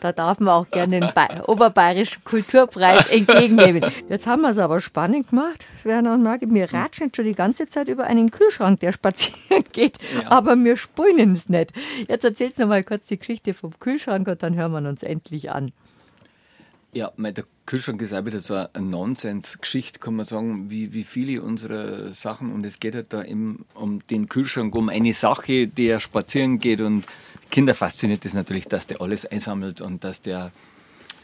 [0.00, 3.84] Da darf man auch gerne den Ba- Oberbayerischen Kulturpreis entgegennehmen.
[4.08, 6.54] Jetzt haben wir es aber spannend gemacht, Werner und Margit.
[6.54, 10.30] Wir ratschen jetzt schon die ganze Zeit über einen Kühlschrank, der spazieren geht, ja.
[10.30, 11.72] aber wir spulen es nicht.
[12.08, 15.50] Jetzt erzählt noch mal kurz die Geschichte vom Kühlschrank und dann hören wir uns endlich
[15.50, 15.72] an.
[16.92, 21.40] Ja, der Kühlschrank ist auch wieder so eine Nonsens-Geschichte, kann man sagen, wie, wie viele
[21.40, 22.52] unserer Sachen.
[22.52, 26.58] Und es geht halt da eben um den Kühlschrank, um eine Sache, die er spazieren
[26.58, 26.80] geht.
[26.80, 27.04] Und
[27.50, 30.50] Kinder fasziniert es natürlich, dass der alles einsammelt und dass der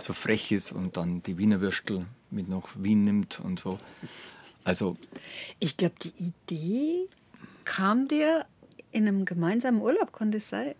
[0.00, 3.78] so frech ist und dann die Wiener Würstel mit nach Wien nimmt und so.
[4.62, 4.96] Also.
[5.58, 7.08] Ich glaube, die Idee
[7.64, 8.46] kam dir
[8.92, 10.74] in einem gemeinsamen Urlaub, konnte es sein.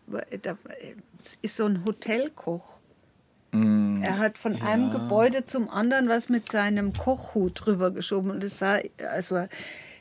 [1.18, 2.75] Es ist so ein Hotelkoch
[3.56, 4.64] Mm, er hat von ja.
[4.64, 8.78] einem Gebäude zum anderen was mit seinem Kochhut drüber geschoben und es sah
[9.10, 9.46] also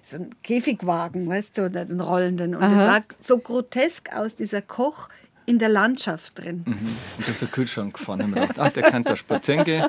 [0.02, 5.10] so ein Käfigwagen, weißt du, einen rollenden und es sah so grotesk aus, dieser Koch
[5.46, 6.64] in der Landschaft drin.
[6.66, 6.98] Mhm.
[7.18, 8.22] Und da ist der Kühlschrank gefahren.
[8.22, 9.86] Und gedacht, ach, der kann da spazieren gehen.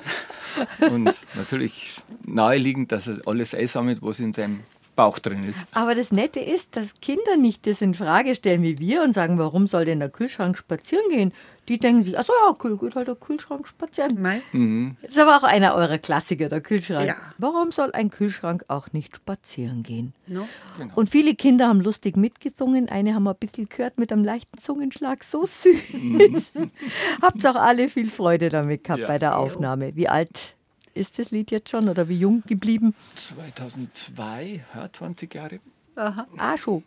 [0.90, 4.60] Und natürlich naheliegend, dass er alles einsammelt, was in seinem
[4.94, 5.58] Bauch drin ist.
[5.72, 9.38] Aber das Nette ist, dass Kinder nicht das in Frage stellen wie wir und sagen,
[9.38, 11.32] warum soll denn der Kühlschrank spazieren gehen?
[11.68, 14.20] Die denken sich, ach so, ja, cool, geht halt der Kühlschrank spazieren.
[14.22, 14.40] Mei?
[15.02, 17.08] Das ist aber auch einer eurer Klassiker, der Kühlschrank.
[17.08, 17.16] Ja.
[17.38, 20.14] Warum soll ein Kühlschrank auch nicht spazieren gehen?
[20.28, 20.48] No?
[20.94, 22.88] Und viele Kinder haben lustig mitgesungen.
[22.88, 25.24] Eine haben wir ein bisschen gehört mit einem leichten Zungenschlag.
[25.24, 26.52] So süß.
[27.22, 29.06] Habt auch alle viel Freude damit gehabt Ja.
[29.08, 29.96] bei der Aufnahme.
[29.96, 30.54] Wie alt
[30.94, 32.94] ist das Lied jetzt schon oder wie jung geblieben?
[33.16, 35.60] 2002, ja, 20 Jahre.
[35.96, 36.84] Ah, schon.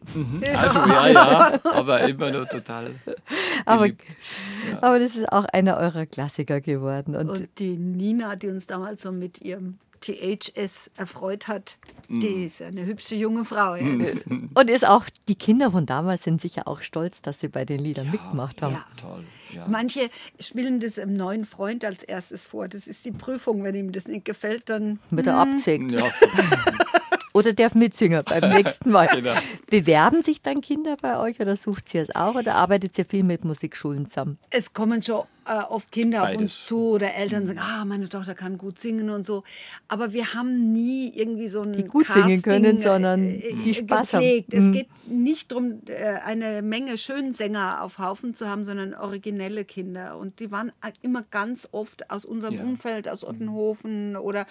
[0.55, 2.91] Also, ja, ja, aber immer noch total.
[3.65, 4.03] Aber, geliebt.
[4.81, 7.15] aber das ist auch einer eurer Klassiker geworden.
[7.15, 12.61] Und, Und die Nina, die uns damals so mit ihrem THS erfreut hat, die ist
[12.61, 14.25] eine hübsche junge Frau jetzt.
[14.27, 17.79] und ist auch, die Kinder von damals sind sicher auch stolz, dass sie bei den
[17.79, 18.73] Liedern mitgemacht haben.
[18.75, 18.85] Ja.
[18.99, 19.23] Toll.
[19.53, 19.67] Ja.
[19.67, 22.67] Manche spielen das einem neuen Freund als erstes vor.
[22.67, 23.63] Das ist die Prüfung.
[23.63, 25.91] Wenn ihm das nicht gefällt, dann Wird er abzägt.
[25.91, 26.01] Ja,
[27.33, 29.07] Oder darf mitsingen beim nächsten Mal.
[29.07, 29.33] Genau.
[29.69, 33.23] Bewerben sich dann Kinder bei euch oder sucht ihr es auch oder arbeitet ihr viel
[33.23, 34.37] mit Musikschulen zusammen?
[34.49, 36.65] es kommen schon äh, oft Kinder auf uns Beides.
[36.67, 39.43] zu oder Eltern sagen, ah, meine Tochter kann gut singen und so.
[39.87, 43.73] Aber wir haben nie irgendwie so ein Die gut singen können, Casting, sondern äh, die
[43.73, 44.21] Spaß haben.
[44.21, 44.53] gepflegt.
[44.53, 44.59] Mhm.
[44.67, 45.81] Es geht nicht darum,
[46.23, 50.17] eine Menge Schönsänger auf Haufen zu haben, sondern originelle Kinder.
[50.17, 50.71] Und die waren
[51.01, 52.61] immer ganz oft aus unserem Ja.
[52.63, 54.45] Umfeld, aus Ottenhofen oder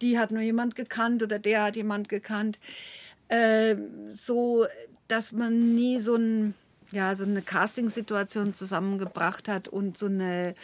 [0.00, 2.58] die hat nur jemand gekannt oder der hat jemand gekannt.
[3.28, 3.76] Äh,
[4.08, 4.66] so,
[5.08, 6.54] dass man nie so ein
[6.94, 10.54] ja, so eine Castingsituation zusammengebracht hat und so eine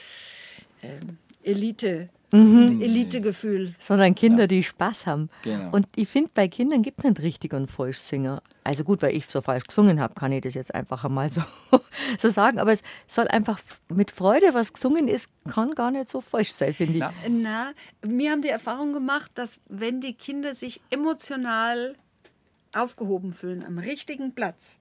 [0.83, 2.81] ähm, Elite, Mhm.
[2.81, 3.75] Elitegefühl.
[3.79, 5.31] Sondern Kinder, die Spaß haben.
[5.43, 5.71] Genau.
[5.73, 8.41] Und ich finde, bei Kindern gibt es nicht richtig und Falschsinger.
[8.63, 11.43] Also gut, weil ich so falsch gesungen habe, kann ich das jetzt einfach einmal so,
[12.19, 12.61] so sagen.
[12.61, 13.59] Aber es soll einfach
[13.89, 17.01] mit Freude, was gesungen ist, kann gar nicht so falsch sein, finde ich.
[17.01, 17.13] Na.
[17.29, 17.73] Na,
[18.03, 21.97] wir haben die Erfahrung gemacht, dass wenn die Kinder sich emotional
[22.73, 24.79] aufgehoben fühlen am richtigen Platz,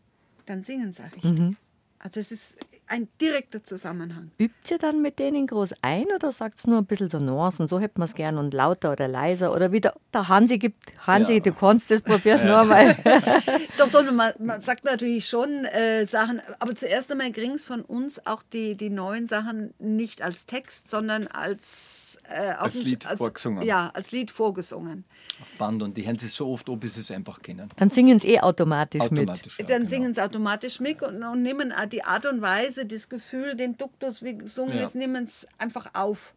[0.50, 1.24] dann singen sie auch richtig.
[1.40, 1.56] Mhm.
[2.02, 2.56] Also es ist
[2.88, 4.32] ein direkter Zusammenhang.
[4.40, 7.80] Übt ihr dann mit denen groß ein oder sagt nur ein bisschen so Nuancen, so
[7.80, 11.34] hätten wir es gern und lauter oder leiser oder wie der, der Hansi gibt, Hansi,
[11.36, 11.40] Ja.
[11.42, 12.96] du kannst das, probier's nur einmal.
[13.78, 17.82] Doch, doch, man, man sagt natürlich schon äh, Sachen, aber zuerst einmal kriegen es von
[17.82, 23.04] uns auch die, die neuen Sachen nicht als Text, sondern als, äh, auf Als Lied
[23.04, 23.64] vorgesungen.
[23.66, 25.04] Ja, als Lied vorgesungen.
[25.42, 27.70] auf Band und die hören es so oft, ob sie es einfach kennen.
[27.76, 29.22] Dann singen sie eh automatisch, mit.
[29.22, 29.58] Automatisch.
[29.60, 29.90] Ja, Dann genau.
[29.90, 33.78] singen sie automatisch mit und, und nehmen auch die Art und Weise, das Gefühl, den
[33.78, 34.86] Duktus, wie gesungen Ja.
[34.86, 36.34] ist, nehmen es einfach auf.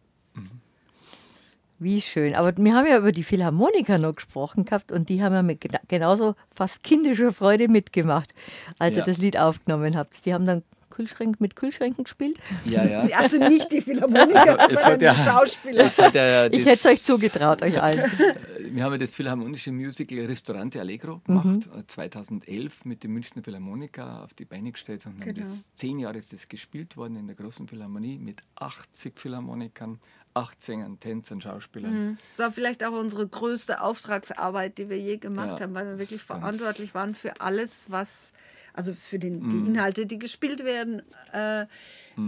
[1.79, 2.37] Wie schön.
[2.37, 5.61] Aber wir haben ja über die Philharmoniker noch gesprochen gehabt und die haben ja mit
[5.61, 8.33] gena- genauso fast kindischer Freude mitgemacht,
[8.79, 9.05] als ihr Ja.
[9.05, 10.25] das Lied aufgenommen habt.
[10.25, 10.63] Die haben dann
[10.93, 12.39] Kühlschränke mit Kühlschränken gespielt.
[12.65, 13.09] Ja, ja.
[13.19, 15.85] Also nicht die Philharmoniker, es sondern hat ja- die Schauspieler.
[15.87, 18.01] Es hat ja Ich hätte es euch zugetraut, euch allen.
[18.75, 24.23] Wir haben ja das philharmonische Musical Restaurante Allegro gemacht, äh, 2011 mit dem Münchner Philharmoniker
[24.23, 25.41] auf die Beine gestellt und haben Genau.
[25.41, 29.99] das zehn Jahre ist das gespielt worden in der großen Philharmonie mit 80 Philharmonikern,
[30.35, 32.19] acht Sängern, Tänzern, Schauspielern.
[32.37, 35.99] Das war vielleicht auch unsere größte Auftragsarbeit, die wir je gemacht Ja, haben, weil wir
[35.99, 38.33] wirklich verantwortlich waren für alles, was,
[38.75, 39.51] also für den, Mhm.
[39.51, 41.03] die Inhalte, die gespielt werden,
[41.33, 41.67] äh,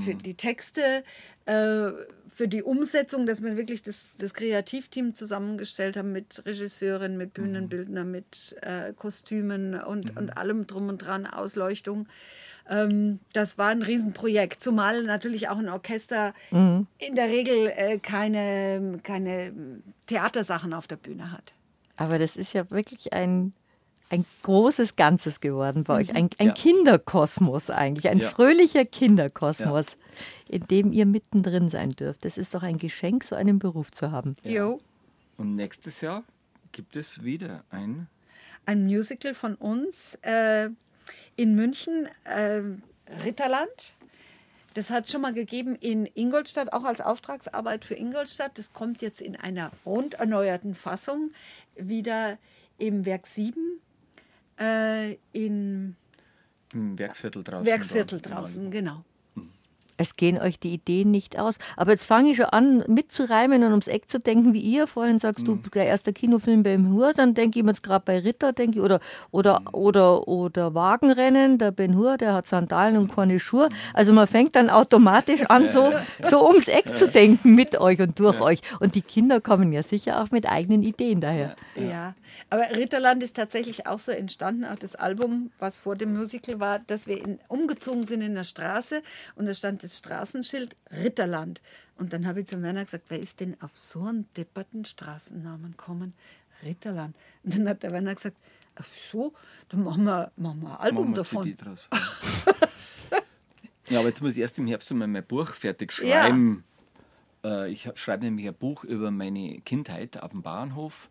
[0.00, 1.04] für die Texte,
[1.46, 1.90] äh,
[2.28, 7.42] für die Umsetzung, dass wir wirklich das, das Kreativteam zusammengestellt haben mit Regisseurin, mit Mhm.
[7.42, 12.08] Bühnenbildner, mit äh, Kostümen und, und allem drum und dran, Ausleuchtung.
[12.68, 16.32] Ähm, das war ein Riesenprojekt, zumal natürlich auch ein Orchester
[16.98, 19.52] in der Regel äh, keine, keine
[20.06, 21.52] Theatersachen auf der Bühne hat.
[21.96, 23.52] Aber das ist ja wirklich ein,
[24.14, 26.14] ein großes Ganzes geworden bei euch.
[26.14, 26.52] Ein, ein Ja.
[26.54, 28.28] Kinderkosmos eigentlich, ein Ja.
[28.30, 29.96] fröhlicher Kinderkosmos,
[30.48, 32.24] in dem ihr mittendrin sein dürft.
[32.24, 34.36] Das ist doch ein Geschenk, so einen Beruf zu haben.
[34.44, 34.80] Jo.
[35.36, 36.22] Und nächstes Jahr
[36.72, 38.06] gibt es wieder ein
[38.66, 40.70] Ein Musical von uns äh,
[41.36, 42.62] in München, äh,
[43.24, 43.92] Ritterland.
[44.72, 48.56] Das hat es schon mal gegeben in Ingolstadt, auch als Auftragsarbeit für Ingolstadt.
[48.58, 51.30] Das kommt jetzt in einer rund erneuerten Fassung
[51.76, 52.38] wieder
[52.78, 53.54] im Werk 7
[54.58, 55.96] äh, in
[56.72, 57.66] im Werksviertel draußen.
[57.66, 59.04] Werksviertel draußen, genau.
[59.96, 61.58] Es gehen euch die Ideen nicht aus.
[61.76, 65.18] Aber jetzt fange ich schon an, mitzureimen und ums Eck zu denken, wie ihr vorhin
[65.18, 68.52] sagst, du, der erste Kinofilm beim Hur, dann denke ich mir jetzt gerade bei Ritter,
[68.52, 68.98] denke ich, oder,
[69.30, 73.68] oder, oder, oder Wagenrennen, der Ben Hur, der hat Sandalen und keine Schuhe.
[73.92, 75.92] Also man fängt dann automatisch an, so,
[76.28, 78.60] so ums Eck zu denken mit euch und durch euch.
[78.80, 81.54] Und die Kinder kommen ja sicher auch mit eigenen Ideen daher.
[81.76, 82.14] Ja.
[82.50, 86.80] aber Ritterland ist tatsächlich auch so entstanden, auch das Album, was vor dem Musical war,
[86.80, 89.02] dass wir in, umgezogen sind in der Straße
[89.36, 91.60] und da stand das Straßenschild Ritterland.
[91.96, 95.76] Und dann habe ich zu Werner gesagt, wer ist denn auf so einen depperten Straßennamen
[95.76, 96.14] kommen?
[96.62, 97.14] Ritterland.
[97.42, 98.36] Und dann hat der Werner gesagt,
[98.76, 99.32] Ach, so,
[99.68, 101.44] dann machen wir, machen wir ein Album Machen wir davon.
[101.44, 101.88] CD draus.
[103.88, 106.64] ja, aber jetzt muss ich erst im Herbst einmal mein Buch fertig schreiben.
[107.44, 111.08] Äh, Ich schreibe nämlich ein Buch über meine Kindheit auf dem Bauernhof.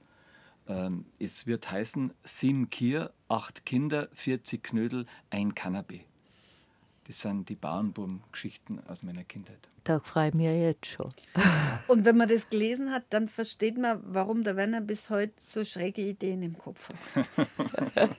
[0.67, 6.01] Ähm, Es wird heißen Sieben Kier, acht Kinder, 40 Knödel, ein Kanapé.
[7.07, 9.59] Das sind die Bauernbuben-Geschichten aus meiner Kindheit.
[9.83, 11.13] Da freue ich mich ja jetzt schon.
[11.87, 15.65] Und wenn man das gelesen hat, dann versteht man, warum der Werner bis heute so
[15.65, 18.09] schräge Ideen im Kopf hat.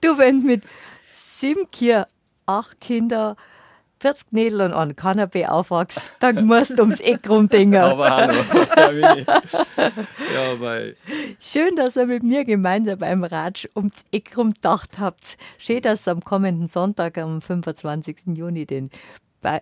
[0.00, 0.64] Du, wenn mit
[1.10, 2.06] sieben Kier,
[2.44, 3.36] acht Kinder,
[4.04, 7.80] 40 Nädel und einen Kanapé aufwachst, dann musst du ums Eck rumdenken.
[7.80, 8.34] Aber hallo.
[9.78, 10.94] ja, weil
[11.40, 15.38] Schön, dass ihr mit mir gemeinsam beim Ratsch ums Eck rumgedacht habt.
[15.56, 18.36] Schön, dass ihr am kommenden Sonntag, am 25.
[18.36, 18.90] Juni, den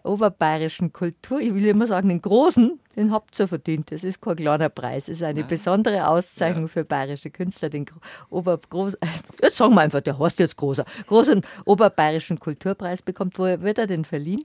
[0.05, 3.91] oberbayerischen Kultur, ich will immer sagen, den großen, den habt ihr verdient.
[3.91, 5.09] Das ist kein kleiner Preis.
[5.09, 8.97] Es ist eine besondere Auszeichnung für bayerische Künstler, den Gro- Obergroß,
[9.43, 13.39] jetzt sagen wir einfach, der heißt jetzt großer, großen oberbayerischen Kulturpreis bekommt.
[13.39, 14.45] Wo wird er denn verliehen?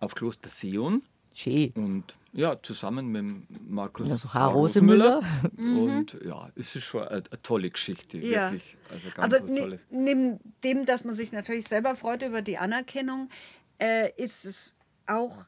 [0.00, 1.70] auf Kloster Sion Schön.
[1.76, 5.22] und ja, zusammen mit Markus Also Herr Rosemüller.
[5.56, 8.50] Und ja, es ist schon eine, eine tolle Geschichte, Ja.
[8.50, 8.76] wirklich.
[8.92, 9.80] Also ganz Also was Tolles.
[9.90, 13.30] neben dem, dass man sich natürlich selber freut über die Anerkennung,
[13.78, 14.72] äh, ist es
[15.06, 15.44] auch,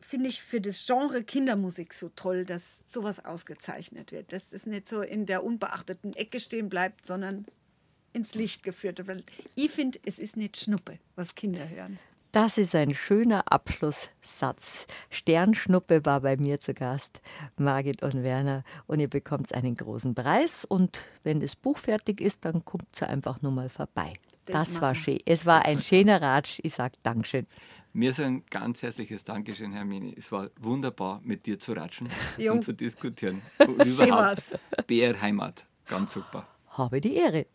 [0.00, 4.32] finde ich, für das Genre Kindermusik so toll, dass sowas ausgezeichnet wird.
[4.32, 7.46] Dass es nicht so in der unbeachteten Ecke stehen bleibt, sondern
[8.12, 9.24] ins Licht geführt wird.
[9.54, 11.98] Ich finde, es ist nicht Schnuppe, was Kinder hören.
[12.32, 14.86] Das ist ein schöner Abschlusssatz.
[15.08, 17.22] Sternschnuppe war bei mir zu Gast,
[17.56, 18.62] Margit und Werner.
[18.86, 20.66] Und ihr bekommt einen großen Preis.
[20.66, 24.12] Und wenn das Buch fertig ist, dann kommt sie einfach nur mal vorbei.
[24.46, 25.18] Das war schön.
[25.24, 26.60] Es war ein schöner Ratsch.
[26.62, 27.46] Ich sage Dankeschön.
[27.92, 30.12] Mir ist ein ganz herzliches Dankeschön, Hermine.
[30.16, 32.52] Es war wunderbar, mit dir zu ratschen Jo.
[32.52, 33.40] und zu diskutieren.
[33.58, 34.52] War's.
[34.86, 36.46] BR Heimat, ganz super.
[36.68, 37.46] Habe die Ehre.